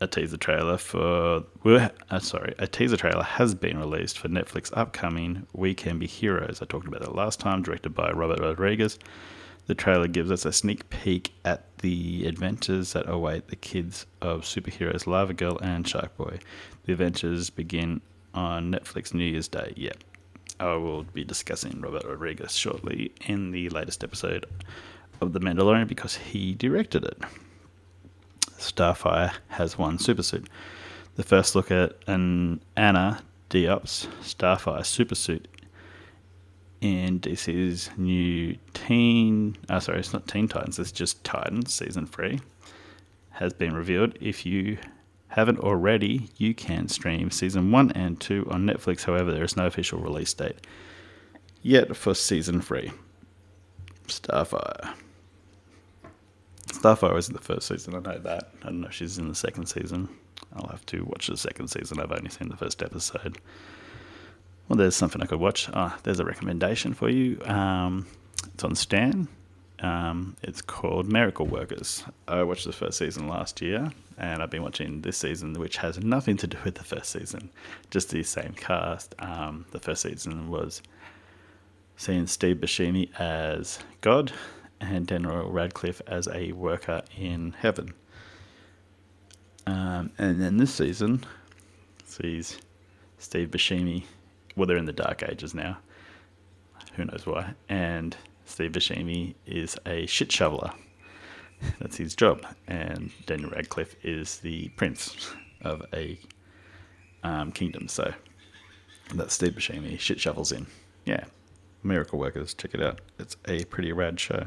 a 0.00 0.06
teaser 0.06 0.36
trailer 0.36 0.76
for 0.76 1.44
uh, 1.64 2.18
sorry 2.18 2.54
a 2.58 2.66
teaser 2.66 2.96
trailer 2.96 3.22
has 3.22 3.54
been 3.54 3.78
released 3.78 4.18
for 4.18 4.28
Netflix 4.28 4.70
upcoming 4.76 5.46
We 5.52 5.74
Can 5.74 5.98
Be 5.98 6.06
Heroes. 6.06 6.60
I 6.60 6.66
talked 6.66 6.86
about 6.86 7.00
that 7.00 7.14
last 7.14 7.40
time, 7.40 7.62
directed 7.62 7.94
by 7.94 8.10
Robert 8.10 8.40
Rodriguez. 8.40 8.98
The 9.66 9.74
trailer 9.74 10.08
gives 10.08 10.30
us 10.30 10.44
a 10.44 10.52
sneak 10.52 10.90
peek 10.90 11.32
at 11.44 11.78
the 11.78 12.26
adventures 12.26 12.92
that 12.92 13.08
await 13.08 13.48
the 13.48 13.56
kids 13.56 14.04
of 14.20 14.42
superheroes 14.42 15.06
Lava 15.06 15.32
Girl 15.32 15.58
and 15.62 15.88
Shark 15.88 16.16
Boy. 16.16 16.38
The 16.84 16.92
adventures 16.92 17.48
begin 17.48 18.02
on 18.34 18.72
Netflix 18.72 19.14
New 19.14 19.24
Year's 19.24 19.48
Day. 19.48 19.72
Yep. 19.76 19.96
I 20.60 20.74
will 20.74 21.04
be 21.04 21.24
discussing 21.24 21.80
Robert 21.80 22.04
Rodriguez 22.04 22.54
shortly 22.54 23.12
in 23.26 23.52
the 23.52 23.70
latest 23.70 24.04
episode 24.04 24.46
of 25.20 25.32
The 25.32 25.40
Mandalorian 25.40 25.88
because 25.88 26.16
he 26.16 26.54
directed 26.54 27.04
it. 27.04 27.18
Starfire 28.72 29.32
has 29.48 29.78
one 29.78 29.98
supersuit. 29.98 30.46
The 31.16 31.22
first 31.22 31.54
look 31.54 31.70
at 31.70 31.96
an 32.06 32.60
Anna 32.76 33.22
Diop's 33.50 34.08
Starfire 34.22 34.80
supersuit 34.80 35.44
in 36.80 37.20
DC's 37.20 37.90
new 37.96 38.56
Teen. 38.72 39.56
Oh, 39.70 39.78
sorry, 39.78 40.00
it's 40.00 40.12
not 40.12 40.26
Teen 40.26 40.48
Titans. 40.48 40.78
It's 40.78 40.92
just 40.92 41.22
Titans 41.24 41.72
season 41.72 42.06
three 42.06 42.40
has 43.30 43.52
been 43.52 43.74
revealed. 43.74 44.16
If 44.20 44.46
you 44.46 44.78
haven't 45.28 45.58
already, 45.58 46.30
you 46.36 46.54
can 46.54 46.88
stream 46.88 47.30
season 47.30 47.72
one 47.72 47.90
and 47.92 48.20
two 48.20 48.46
on 48.50 48.66
Netflix. 48.66 49.04
However, 49.04 49.32
there 49.32 49.44
is 49.44 49.56
no 49.56 49.66
official 49.66 50.00
release 50.00 50.32
date 50.32 50.58
yet 51.62 51.96
for 51.96 52.14
season 52.14 52.60
three. 52.60 52.92
Starfire. 54.06 54.94
Starfire 56.66 57.14
was 57.14 57.28
in 57.28 57.34
the 57.34 57.40
first 57.40 57.68
season. 57.68 57.94
I 57.94 58.00
know 58.00 58.18
that. 58.18 58.50
I 58.62 58.66
don't 58.66 58.80
know 58.80 58.88
if 58.88 58.94
she's 58.94 59.18
in 59.18 59.28
the 59.28 59.34
second 59.34 59.66
season. 59.66 60.08
I'll 60.54 60.68
have 60.68 60.86
to 60.86 61.04
watch 61.04 61.26
the 61.26 61.36
second 61.36 61.68
season. 61.68 62.00
I've 62.00 62.12
only 62.12 62.30
seen 62.30 62.48
the 62.48 62.56
first 62.56 62.82
episode. 62.82 63.38
Well, 64.68 64.76
there's 64.76 64.96
something 64.96 65.20
I 65.20 65.26
could 65.26 65.40
watch. 65.40 65.68
Oh, 65.72 65.94
there's 66.04 66.20
a 66.20 66.24
recommendation 66.24 66.94
for 66.94 67.10
you. 67.10 67.40
Um, 67.44 68.06
it's 68.54 68.64
on 68.64 68.74
Stan. 68.74 69.28
Um, 69.80 70.36
it's 70.42 70.62
called 70.62 71.12
Miracle 71.12 71.46
Workers. 71.46 72.04
I 72.26 72.42
watched 72.44 72.64
the 72.64 72.72
first 72.72 72.98
season 72.98 73.28
last 73.28 73.60
year, 73.60 73.90
and 74.16 74.42
I've 74.42 74.50
been 74.50 74.62
watching 74.62 75.02
this 75.02 75.18
season, 75.18 75.52
which 75.54 75.76
has 75.78 75.98
nothing 75.98 76.36
to 76.38 76.46
do 76.46 76.56
with 76.64 76.76
the 76.76 76.84
first 76.84 77.10
season, 77.10 77.50
just 77.90 78.10
the 78.10 78.22
same 78.22 78.54
cast. 78.56 79.14
Um, 79.18 79.66
the 79.72 79.80
first 79.80 80.02
season 80.02 80.48
was 80.48 80.80
seeing 81.96 82.26
Steve 82.26 82.56
Buscemi 82.56 83.12
as 83.18 83.78
God 84.00 84.32
and 84.80 85.06
Daniel 85.06 85.50
Radcliffe 85.50 86.02
as 86.06 86.28
a 86.28 86.52
worker 86.52 87.02
in 87.16 87.54
heaven. 87.58 87.94
Um, 89.66 90.10
and 90.18 90.40
then 90.42 90.58
this 90.58 90.74
season 90.74 91.24
sees 92.04 92.58
Steve 93.18 93.50
Buscemi. 93.50 94.04
Well, 94.56 94.66
they're 94.66 94.76
in 94.76 94.84
the 94.84 94.92
Dark 94.92 95.22
Ages 95.22 95.54
now. 95.54 95.78
Who 96.94 97.04
knows 97.04 97.26
why? 97.26 97.54
And 97.68 98.16
Steve 98.44 98.72
Buscemi 98.72 99.34
is 99.46 99.76
a 99.86 100.06
shit 100.06 100.30
shoveler. 100.30 100.72
That's 101.80 101.96
his 101.96 102.14
job. 102.14 102.44
And 102.68 103.10
Daniel 103.26 103.50
Radcliffe 103.50 103.96
is 104.04 104.38
the 104.38 104.68
prince 104.70 105.34
of 105.62 105.82
a 105.92 106.18
um, 107.22 107.50
kingdom. 107.52 107.88
So 107.88 108.12
that's 109.14 109.34
Steve 109.34 109.54
Buscemi 109.54 109.98
shit 109.98 110.20
shovels 110.20 110.52
in. 110.52 110.66
Yeah. 111.04 111.24
Miracle 111.84 112.18
Workers. 112.18 112.54
Check 112.54 112.74
it 112.74 112.82
out. 112.82 113.00
It's 113.18 113.36
a 113.46 113.64
pretty 113.64 113.92
rad 113.92 114.18
show. 114.18 114.46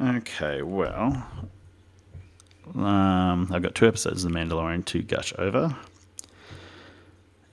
Okay, 0.00 0.62
well, 0.62 1.26
um, 2.74 3.48
I've 3.52 3.62
got 3.62 3.74
two 3.74 3.86
episodes 3.86 4.24
of 4.24 4.32
The 4.32 4.38
Mandalorian 4.38 4.84
to 4.86 5.02
gush 5.02 5.32
over. 5.38 5.76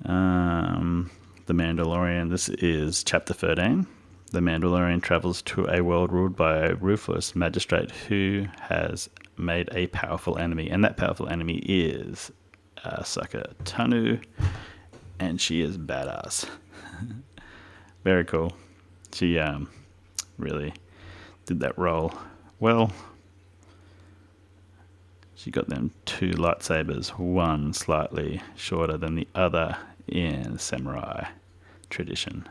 Um, 0.05 1.11
the 1.45 1.53
Mandalorian, 1.53 2.29
this 2.29 2.49
is 2.49 3.03
chapter 3.03 3.33
13. 3.33 3.85
The 4.31 4.39
Mandalorian 4.39 5.01
travels 5.01 5.41
to 5.43 5.67
a 5.69 5.81
world 5.81 6.11
ruled 6.11 6.35
by 6.35 6.57
a 6.57 6.75
ruthless 6.75 7.35
magistrate 7.35 7.91
who 7.91 8.45
has 8.61 9.09
made 9.37 9.69
a 9.73 9.87
powerful 9.87 10.37
enemy, 10.37 10.69
and 10.69 10.83
that 10.83 10.97
powerful 10.97 11.27
enemy 11.27 11.57
is 11.65 12.31
Ahsoka 12.85 13.53
Tano, 13.65 14.23
and 15.19 15.39
she 15.39 15.61
is 15.61 15.77
badass. 15.77 16.49
Very 18.03 18.25
cool. 18.25 18.53
She 19.13 19.39
um, 19.39 19.69
really 20.37 20.73
did 21.45 21.59
that 21.61 21.77
role 21.77 22.13
well. 22.59 22.91
She 25.35 25.49
got 25.49 25.67
them 25.67 25.91
two 26.05 26.31
lightsabers, 26.31 27.17
one 27.17 27.73
slightly 27.73 28.41
shorter 28.55 28.97
than 28.97 29.15
the 29.15 29.27
other 29.33 29.75
in 30.07 30.59
samurai 30.59 31.25
tradition. 31.89 32.47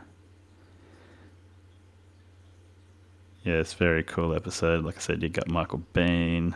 Yeah, 3.43 3.55
Yes, 3.57 3.73
very 3.73 4.03
cool 4.03 4.35
episode. 4.35 4.83
Like 4.83 4.97
I 4.97 4.99
said, 4.99 5.23
you 5.23 5.29
got 5.29 5.47
Michael 5.47 5.81
Biehn 5.93 6.53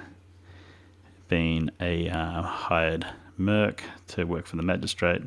being 1.30 1.70
a 1.80 2.10
uh, 2.10 2.44
hired 2.44 3.08
merc 3.38 3.82
to 4.10 4.26
work 4.26 4.46
for 4.46 4.56
the 4.58 4.62
magistrate, 4.62 5.24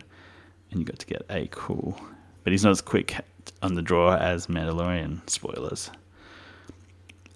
and 0.71 0.79
you 0.79 0.85
got 0.85 0.99
to 1.01 1.07
get 1.07 1.23
a 1.29 1.49
cool. 1.51 2.01
But 2.45 2.53
he's 2.53 2.63
not 2.63 2.71
as 2.71 2.81
quick 2.81 3.17
on 3.63 3.75
the 3.75 3.83
draw 3.83 4.17
as 4.17 4.47
Mandalorian. 4.47 5.29
Spoilers. 5.29 5.91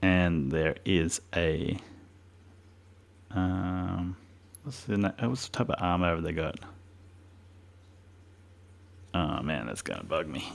And 0.01 0.51
there 0.51 0.77
is 0.85 1.21
a 1.35 1.79
um, 3.35 4.17
what's 4.63 4.85
the 4.85 5.15
what's 5.21 5.49
the 5.49 5.53
type 5.53 5.71
of 5.71 5.77
armor 5.79 6.15
have 6.15 6.23
they 6.23 6.33
got? 6.33 6.59
Oh 9.15 9.43
man, 9.43 9.67
that's 9.67 9.83
gonna 9.83 10.05
bug 10.05 10.29
me. 10.29 10.53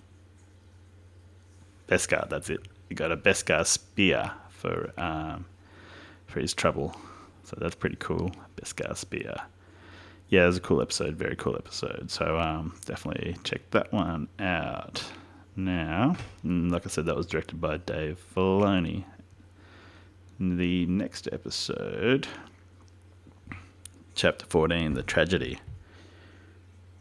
Beskar, 1.88 2.28
that's 2.30 2.50
it. 2.50 2.68
You 2.90 2.96
got 2.96 3.12
a 3.12 3.18
Beskar 3.18 3.66
spear 3.66 4.32
for 4.50 4.92
um, 4.98 5.46
for 6.28 6.40
his 6.40 6.54
trouble, 6.54 6.96
so 7.44 7.58
that's 7.60 7.76
pretty 7.76 7.98
cool. 8.00 8.32
Beskar 8.58 8.96
spear. 8.96 9.36
Yeah, 10.30 10.44
it 10.44 10.48
was 10.48 10.58
a 10.58 10.62
cool 10.62 10.82
episode. 10.82 11.16
Very 11.16 11.38
cool 11.38 11.56
episode. 11.56 12.12
So 12.12 12.38
um, 12.38 12.76
definitely 12.86 13.38
check 13.44 13.62
that 13.72 13.94
one 13.94 14.28
out. 14.40 15.04
Now, 15.60 16.16
mm, 16.46 16.70
like 16.70 16.86
I 16.86 16.90
said, 16.90 17.08
that 17.08 17.16
was 17.16 17.26
directed 17.26 17.60
by 17.60 17.78
Dave 17.78 18.24
Filoni. 18.36 19.06
The 20.40 20.86
next 20.86 21.28
episode 21.32 22.28
chapter 24.14 24.46
14, 24.46 24.94
The 24.94 25.02
Tragedy. 25.02 25.60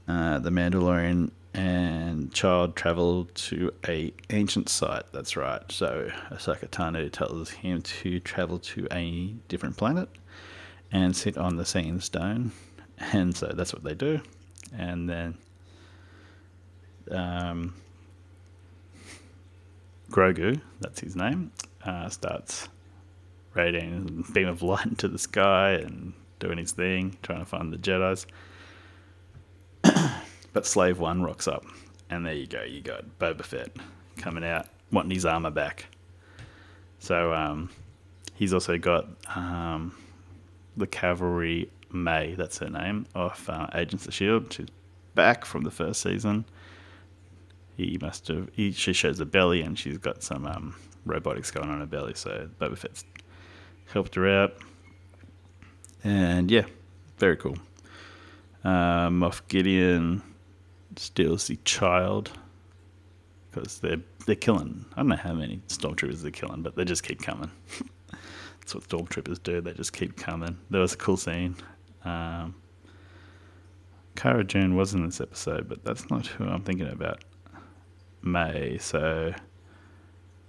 Uh, 0.09 0.39
the 0.39 0.49
Mandalorian 0.49 1.33
and 1.53 2.33
child 2.33 2.77
travel 2.77 3.27
to 3.35 3.75
a 3.87 4.15
ancient 4.31 4.71
site. 4.71 5.05
That's 5.13 5.37
right. 5.37 5.61
So 5.71 6.11
Ahsoka 6.31 6.69
Tano 6.69 7.13
tells 7.13 7.51
him 7.51 7.83
to 7.83 8.21
travel 8.21 8.59
to 8.61 8.89
a 8.91 9.35
different 9.49 9.77
planet 9.77 10.09
and 10.91 11.15
sit 11.15 11.37
on 11.37 11.57
the 11.57 11.67
Seeing 11.67 12.01
Stone, 12.01 12.53
and 13.13 13.37
so 13.37 13.49
that's 13.49 13.75
what 13.75 13.85
they 13.85 13.95
do. 13.95 14.23
And 14.75 15.11
then 15.11 15.37
um, 17.11 17.75
Grogu, 20.11 20.61
that's 20.81 21.01
his 21.01 21.17
name, 21.17 21.53
uh, 21.85 22.09
starts 22.09 22.69
radiating 23.55 24.25
a 24.29 24.33
beam 24.33 24.49
of 24.49 24.63
light 24.63 24.87
into 24.87 25.09
the 25.09 25.19
sky 25.19 25.73
and 25.73 26.13
doing 26.39 26.59
his 26.59 26.73
thing, 26.73 27.17
trying 27.23 27.41
to 27.41 27.45
find 27.45 27.73
the 27.73 27.79
Jedi's. 27.79 28.27
but 30.53 30.67
Slave 30.67 30.99
One 30.99 31.23
rocks 31.23 31.49
up, 31.49 31.65
and 32.11 32.25
there 32.25 32.35
you 32.35 32.47
go. 32.47 32.63
You 32.63 32.83
got 32.83 33.05
Boba 33.19 33.43
Fett 33.43 33.71
coming 34.17 34.45
out, 34.45 34.69
wanting 34.93 35.11
his 35.11 35.25
armor 35.25 35.51
back. 35.51 35.87
So 36.99 37.33
um, 37.33 37.71
he's 38.35 38.53
also 38.53 38.79
got 38.79 39.09
um, 39.35 39.95
the 40.77 40.87
cavalry 40.87 41.71
May, 41.93 42.35
that's 42.35 42.59
her 42.59 42.69
name, 42.69 43.07
of 43.15 43.49
uh, 43.49 43.69
Agents 43.75 44.07
of 44.07 44.15
Shield. 44.15 44.53
She's 44.53 44.69
back 45.15 45.45
from 45.45 45.63
the 45.63 45.71
first 45.71 46.03
season. 46.03 46.45
He 47.77 47.99
must 48.01 48.29
have. 48.29 48.49
He, 48.53 48.73
she 48.73 48.93
shows 48.93 49.19
the 49.19 49.27
belly, 49.27 49.61
and 49.63 49.79
she's 49.79 49.99
got 49.99 50.23
some 50.23 50.47
um, 50.47 50.75
robotics 51.05 51.51
going 51.51 51.69
on 51.69 51.81
her 51.81 51.87
belly. 51.87 52.15
So 52.15 52.49
Boba 52.61 52.79
Fett's 52.79 53.05
helped 53.93 54.15
her 54.15 54.29
out. 54.29 54.55
And 56.03 56.51
yeah, 56.51 56.65
very 57.19 57.37
cool. 57.37 57.57
Uh, 58.65 59.09
Moff 59.09 59.43
Gideon 59.49 60.23
steals 60.97 61.47
the 61.47 61.57
child 61.65 62.33
because 63.51 63.79
they're 63.79 64.01
they're 64.27 64.35
killing. 64.35 64.85
I 64.95 64.97
don't 64.97 65.09
know 65.09 65.17
how 65.17 65.35
many 65.35 65.61
stormtroopers 65.69 66.23
they're 66.23 66.31
killing, 66.31 66.63
but 66.63 66.77
they 66.77 66.85
just 66.85 67.03
keep 67.03 67.23
coming. 67.23 67.51
That's 68.61 68.75
what 68.75 68.89
stormtroopers 68.89 69.43
do. 69.43 69.61
They 69.61 69.73
just 69.73 69.93
keep 69.93 70.17
coming. 70.17 70.59
There 70.71 70.81
was 70.81 70.95
a 70.95 70.97
cool 70.97 71.17
scene. 71.17 71.57
Um, 72.05 72.55
Cara 74.17 74.43
Dune 74.45 74.75
was 74.75 74.95
in 74.95 75.05
this 75.05 75.21
episode, 75.21 75.69
but 75.69 75.85
that's 75.85 76.11
not 76.11 76.27
who 76.27 76.45
I'm 76.47 76.63
thinking 76.63 76.89
about. 76.89 77.23
May. 78.23 78.79
So 78.79 79.35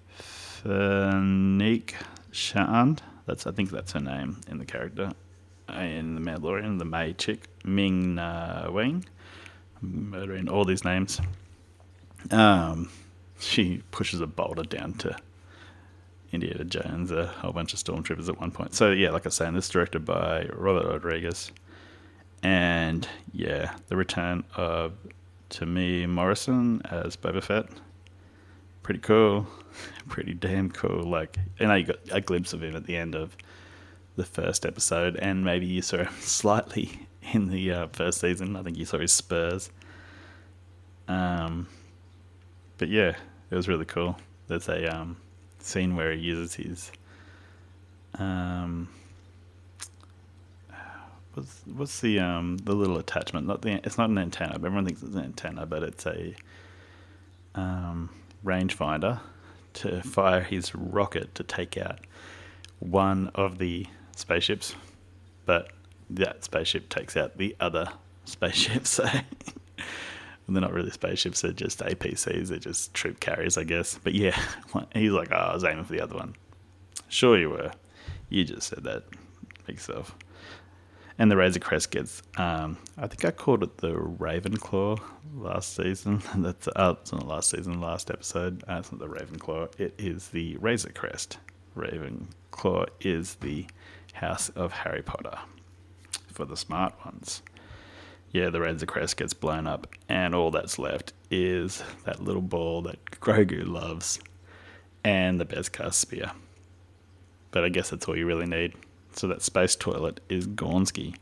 Fennec 0.10 1.96
Shand. 2.32 3.02
That's 3.26 3.46
I 3.46 3.52
think 3.52 3.72
that's 3.72 3.92
her 3.94 4.00
name 4.00 4.42
in 4.50 4.58
the 4.58 4.66
character 4.66 5.12
in 5.70 6.16
The 6.16 6.22
Mandalorian, 6.22 6.80
the 6.80 6.86
May 6.86 7.14
chick, 7.14 7.48
Ming 7.66 8.16
Na 8.16 8.70
Wang, 8.70 9.06
murdering 9.82 10.50
all 10.50 10.66
these 10.66 10.84
names. 10.84 11.20
Um, 12.32 12.90
she 13.40 13.84
pushes 13.92 14.22
a 14.22 14.28
boulder 14.28 14.64
down 14.64 14.94
to 14.96 15.16
Indiana 16.32 16.64
Jones, 16.64 17.12
a 17.12 17.28
whole 17.28 17.54
bunch 17.54 17.74
of 17.74 17.80
stormtroopers 17.80 18.30
at 18.30 18.40
one 18.40 18.52
point. 18.52 18.74
So 18.74 18.92
yeah, 18.92 19.12
like 19.12 19.26
I 19.26 19.28
was 19.28 19.36
saying, 19.36 19.54
this 19.54 19.66
is 19.66 19.72
directed 19.72 20.06
by 20.06 20.48
Robert 20.54 20.88
Rodriguez, 20.88 21.52
and 22.44 23.08
yeah, 23.32 23.76
the 23.88 23.96
return 23.96 24.44
of 24.56 24.94
Temuera 25.50 26.08
Morrison 26.08 26.82
as 26.90 27.16
Boba 27.16 27.44
Fett. 27.44 27.66
Pretty 28.84 29.00
cool, 29.00 29.48
pretty 30.08 30.34
damn 30.34 30.72
cool. 30.72 31.04
Like, 31.04 31.38
and 31.60 31.72
I 31.72 31.82
got 31.82 31.98
a 32.12 32.22
glimpse 32.22 32.54
of 32.54 32.64
him 32.64 32.76
at 32.76 32.86
the 32.86 32.96
end 32.96 33.16
of 33.16 33.36
the 34.16 34.24
first 34.26 34.66
episode, 34.66 35.16
and 35.18 35.44
maybe 35.44 35.66
you 35.66 35.82
saw 35.82 35.98
him 35.98 36.14
slightly 36.20 37.08
in 37.34 37.50
the 37.50 37.72
uh, 37.72 37.88
first 37.88 38.22
season. 38.22 38.56
I 38.56 38.64
think 38.64 38.78
you 38.78 38.86
saw 38.86 38.98
his 38.98 39.14
spurs. 39.14 39.70
Um, 41.08 41.68
but 42.78 42.90
yeah, 42.90 43.16
it 43.50 43.56
was 43.56 43.68
really 43.68 43.86
cool. 43.86 44.18
There's 44.48 44.68
a 44.68 44.94
um, 44.96 45.18
scene 45.60 45.96
where 45.96 46.12
he 46.14 46.20
uses 46.20 46.56
his 46.56 46.92
um, 48.16 48.90
what's 51.38 51.62
what's 51.66 52.02
the 52.02 52.20
um 52.20 52.58
the 52.58 52.74
little 52.74 52.98
attachment? 52.98 53.48
Not 53.48 53.62
the 53.62 53.80
it's 53.84 53.98
not 53.98 54.10
an 54.10 54.18
antenna. 54.18 54.56
Everyone 54.56 54.86
thinks 54.86 55.04
it's 55.04 55.16
an 55.16 55.24
antenna, 55.24 55.66
but 55.66 55.84
it's 55.84 56.06
a 56.06 56.36
um, 57.56 58.10
rangefinder 58.44 59.20
to 59.74 60.02
fire 60.02 60.42
his 60.42 60.74
rocket 60.76 61.34
to 61.36 61.44
take 61.44 61.78
out 61.78 62.00
one 62.80 63.32
of 63.36 63.58
the 63.58 63.86
spaceships, 64.16 64.76
but 65.46 65.70
that 66.10 66.44
spaceship 66.44 66.90
takes 66.90 67.16
out 67.16 67.38
the 67.38 67.56
other 67.60 67.88
spaceships. 68.26 69.00
So 70.48 70.54
they're 70.54 70.62
not 70.62 70.72
really 70.72 70.92
spaceships; 70.92 71.42
they're 71.42 71.52
just 71.52 71.80
APCs. 71.80 72.48
They're 72.48 72.58
just 72.58 72.94
troop 72.94 73.20
carriers, 73.20 73.58
I 73.58 73.66
guess. 73.66 74.00
But 74.02 74.14
yeah, 74.14 74.42
he's 74.94 75.12
like, 75.12 75.28
"Oh, 75.30 75.36
I 75.36 75.54
was 75.54 75.66
aiming 75.66 75.84
for 75.84 75.92
the 75.92 76.00
other 76.00 76.16
one." 76.16 76.36
Sure, 77.10 77.38
you 77.38 77.50
were. 77.50 77.72
You 78.30 78.46
just 78.46 78.70
said 78.70 78.86
that 78.86 79.04
yourself. 79.68 80.16
And 81.20 81.32
the 81.32 81.38
Razor 81.38 81.60
Crest 81.60 81.92
gets, 81.92 82.22
um, 82.38 82.78
I 82.98 83.08
think 83.08 83.26
I 83.26 83.32
called 83.32 83.64
it 83.64 83.78
the 83.78 83.94
Ravenclaw 83.94 85.00
last 85.36 85.76
season. 85.76 86.22
That's 86.36 86.68
uh, 86.68 86.96
it's 87.02 87.12
not 87.12 87.28
last 87.28 87.50
season, 87.50 87.82
last 87.82 88.12
episode. 88.12 88.64
Uh, 88.68 88.78
it's 88.80 88.92
not 88.92 89.00
the 89.00 89.08
Ravenclaw. 89.08 89.80
It 89.80 89.96
is 89.98 90.28
the 90.28 90.58
Razor 90.58 90.92
Crest. 90.92 91.40
Ravenclaw 91.76 92.88
is 93.02 93.36
the 93.36 93.66
House 94.14 94.50
of 94.50 94.72
Harry 94.72 95.02
Potter 95.02 95.38
for 96.32 96.46
the 96.46 96.58
smart 96.58 96.94
ones. 97.04 97.42
Yeah, 98.32 98.50
the 98.50 98.62
Razor 98.62 98.86
Crest 98.86 99.18
gets 99.18 99.34
blown 99.34 99.66
up, 99.66 99.88
and 100.10 100.36
all 100.36 100.52
that's 100.52 100.78
left 100.78 101.14
is 101.32 101.82
that 102.04 102.22
little 102.22 102.42
ball 102.42 102.84
that 102.84 103.04
Grogu 103.06 103.66
loves 103.68 104.20
and 105.04 105.40
the 105.40 105.46
Beskar 105.46 105.92
spear. 105.94 106.32
But 107.52 107.64
I 107.64 107.70
guess 107.70 107.90
that's 107.90 108.08
all 108.08 108.16
you 108.16 108.28
really 108.28 108.46
need. 108.46 108.74
So 109.18 109.28
that 109.28 109.42
space 109.42 109.76
toilet 109.76 110.20
is 110.30 110.48
Gornsky. 110.48 111.16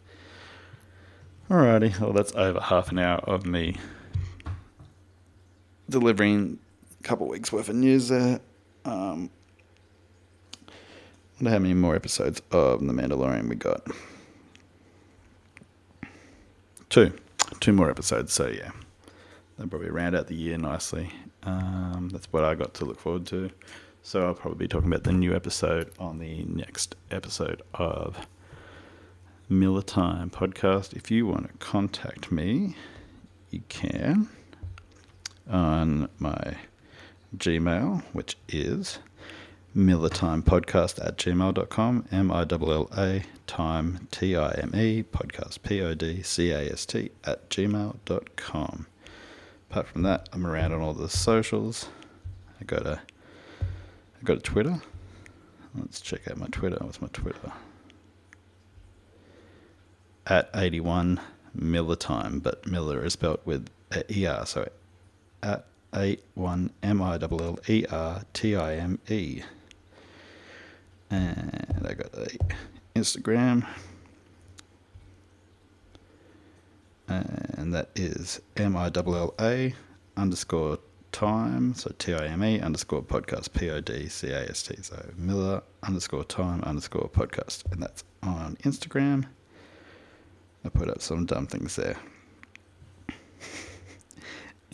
Alrighty, 1.49 1.99
well, 1.99 2.12
that's 2.12 2.34
over 2.36 2.60
half 2.60 2.91
an 2.91 2.99
hour 2.99 3.19
of 3.19 3.45
me 3.45 3.77
delivering 5.89 6.60
a 6.99 7.03
couple 7.03 7.27
weeks 7.27 7.51
worth 7.51 7.69
of 7.69 7.75
news 7.75 8.10
there. 8.10 8.39
Um, 8.84 9.29
wonder 11.39 11.51
how 11.51 11.60
many 11.60 11.73
more 11.73 11.95
episodes 11.95 12.41
of 12.51 12.86
The 12.86 12.93
Mandalorian 12.93 13.47
we 13.47 13.55
got. 13.55 13.88
Two. 16.89 17.13
Two 17.60 17.73
more 17.73 17.89
episodes, 17.89 18.34
so 18.34 18.47
yeah. 18.47 18.71
They'll 19.58 19.67
probably 19.67 19.89
round 19.89 20.15
out 20.15 20.27
the 20.27 20.36
year 20.36 20.58
nicely. 20.58 21.12
Um, 21.43 22.10
that's 22.12 22.25
what 22.34 22.43
I 22.43 22.55
got 22.55 22.73
to 22.75 22.86
look 22.86 22.99
forward 22.99 23.25
to. 23.27 23.51
So 24.08 24.28
I'll 24.28 24.36
probably 24.36 24.65
be 24.65 24.68
talking 24.68 24.88
about 24.88 25.04
the 25.04 25.12
new 25.12 25.36
episode 25.36 25.91
on 25.98 26.20
the 26.20 26.44
next 26.44 26.96
episode 27.10 27.63
of 27.74 28.28
Miller 29.50 29.82
Time 29.82 30.30
podcast. 30.30 30.94
If 30.94 31.10
you 31.10 31.26
want 31.26 31.48
to 31.48 31.54
contact 31.58 32.32
me, 32.32 32.76
you 33.50 33.63
can 33.68 34.30
on 35.50 36.08
my 36.20 36.56
Gmail, 37.36 38.04
which 38.13 38.38
is 38.48 39.00
millertimepodcast 39.76 41.04
at 41.04 41.18
gmail.com, 41.18 42.06
M-I-L-L-A, 42.12 43.24
time, 43.48 44.08
T-I-M-E, 44.12 45.04
podcast, 45.12 45.63
P-O-D-C-A-S-T, 45.63 47.12
at 47.24 47.50
gmail.com. 47.50 48.86
Apart 49.72 49.88
from 49.88 50.04
that, 50.04 50.30
I'm 50.32 50.46
around 50.46 50.74
on 50.74 50.82
all 50.82 50.94
the 50.94 51.10
socials. 51.10 51.88
I 52.62 52.65
got 52.65 52.86
a 52.86 53.02
got 54.26 54.38
a 54.38 54.42
Twitter. 54.42 54.82
Let's 55.76 56.02
check 56.02 56.28
out 56.30 56.38
my 56.38 56.48
Twitter. 56.48 56.78
What's 56.82 57.02
my 57.02 57.08
Twitter? 57.14 57.52
At 60.26 60.50
81 60.56 61.20
Miller 61.54 61.96
time, 61.96 62.40
but 62.40 62.66
Miller 62.66 63.06
is 63.06 63.14
spelled 63.14 63.40
with 63.46 63.70
ER, 63.94 64.44
so 64.46 64.68
at 65.44 65.66
81 65.94 66.72
M 66.82 67.02
I 67.02 67.14
L 67.16 67.42
L 67.42 67.60
E 67.68 67.86
R 67.92 68.24
T 68.34 68.56
I 68.56 68.76
M 68.76 69.00
E. 69.08 69.44
And 71.12 71.86
I 71.88 71.94
got 71.94 72.14
a 72.14 72.38
Instagram. 72.96 73.66
And 77.08 77.74
that 77.74 77.90
is 77.96 78.42
M 78.58 78.76
I 78.76 78.90
L 78.96 79.16
L 79.16 79.34
A 79.40 79.76
underscore 80.18 80.80
time, 81.15 81.73
so 81.73 81.93
T 81.97 82.13
I 82.13 82.25
M 82.25 82.43
E 82.43 82.60
underscore 82.60 83.01
podcast, 83.01 83.54
P 83.54 83.69
O 83.69 83.80
D 83.80 84.10
C 84.10 84.32
A 84.32 84.49
S 84.49 84.63
T. 84.63 84.75
So 84.82 85.12
Miller 85.15 85.63
underscore 85.82 86.25
time 86.25 86.62
underscore 86.63 87.10
podcast. 87.10 87.63
And 87.71 87.82
that's 87.82 88.04
on 88.21 88.58
Instagram. 88.63 89.25
I 90.65 90.69
put 90.69 90.89
up 90.89 91.01
some 91.01 91.25
dumb 91.25 91.47
things 91.47 91.78
there. 91.78 91.95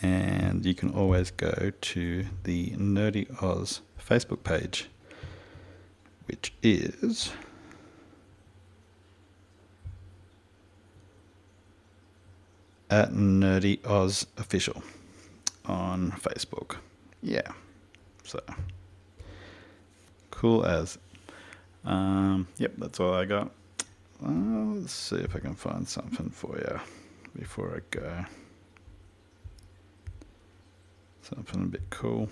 and 0.02 0.66
you 0.66 0.74
can 0.74 0.90
always 0.90 1.30
go 1.30 1.72
to 1.80 2.26
the 2.44 2.72
Nerdy 2.72 3.28
Oz 3.44 3.82
Facebook 4.04 4.44
page, 4.44 4.90
which 6.26 6.54
is. 6.64 7.32
At 12.90 13.12
Nerdy 13.12 13.86
Oz 13.86 14.26
Official 14.38 14.82
on 15.66 16.12
Facebook. 16.12 16.78
Yeah. 17.22 17.52
So 18.24 18.40
cool 20.30 20.66
as. 20.66 20.98
Um, 21.86 22.48
yep, 22.58 22.74
that's 22.78 23.00
all 23.00 23.14
I 23.14 23.26
got. 23.26 23.52
Uh, 24.24 24.76
let's 24.76 24.94
see 24.94 25.18
if 25.18 25.36
I 25.36 25.40
can 25.40 25.56
find 25.56 25.88
something 25.88 26.30
for 26.30 26.58
you 26.58 26.80
before 27.38 27.76
I 27.76 27.80
go. 27.90 28.26
Something 31.22 31.64
a 31.64 31.66
bit 31.66 31.90
cool. 31.90 32.30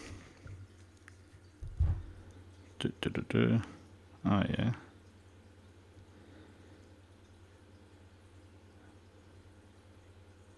Do, 2.79 2.91
do, 3.01 3.09
do, 3.09 3.25
do. 3.29 3.61
Oh, 4.25 4.43
yeah. 4.57 4.71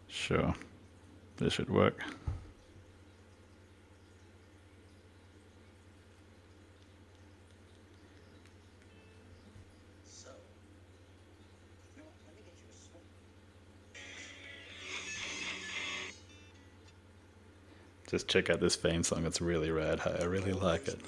Sure. 0.07 0.53
This 1.37 1.53
should 1.53 1.69
work. 1.69 2.03
Just 18.11 18.27
check 18.27 18.49
out 18.49 18.59
this 18.59 18.75
theme 18.75 19.03
song. 19.03 19.25
It's 19.25 19.39
really 19.39 19.71
rad. 19.71 20.01
I 20.05 20.25
really 20.25 20.51
like 20.51 20.89
it. 20.89 20.99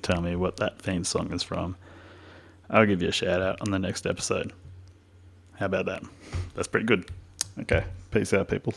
Can 0.00 0.14
tell 0.14 0.22
me 0.22 0.36
what 0.36 0.56
that 0.56 0.78
theme 0.80 1.04
song 1.04 1.32
is 1.32 1.42
from, 1.42 1.76
I'll 2.68 2.86
give 2.86 3.02
you 3.02 3.08
a 3.08 3.12
shout 3.12 3.42
out 3.42 3.60
on 3.60 3.70
the 3.70 3.78
next 3.78 4.06
episode. 4.06 4.52
How 5.56 5.66
about 5.66 5.86
that? 5.86 6.02
That's 6.54 6.68
pretty 6.68 6.86
good. 6.86 7.10
Okay, 7.60 7.84
peace 8.10 8.32
out, 8.32 8.48
people. 8.48 8.74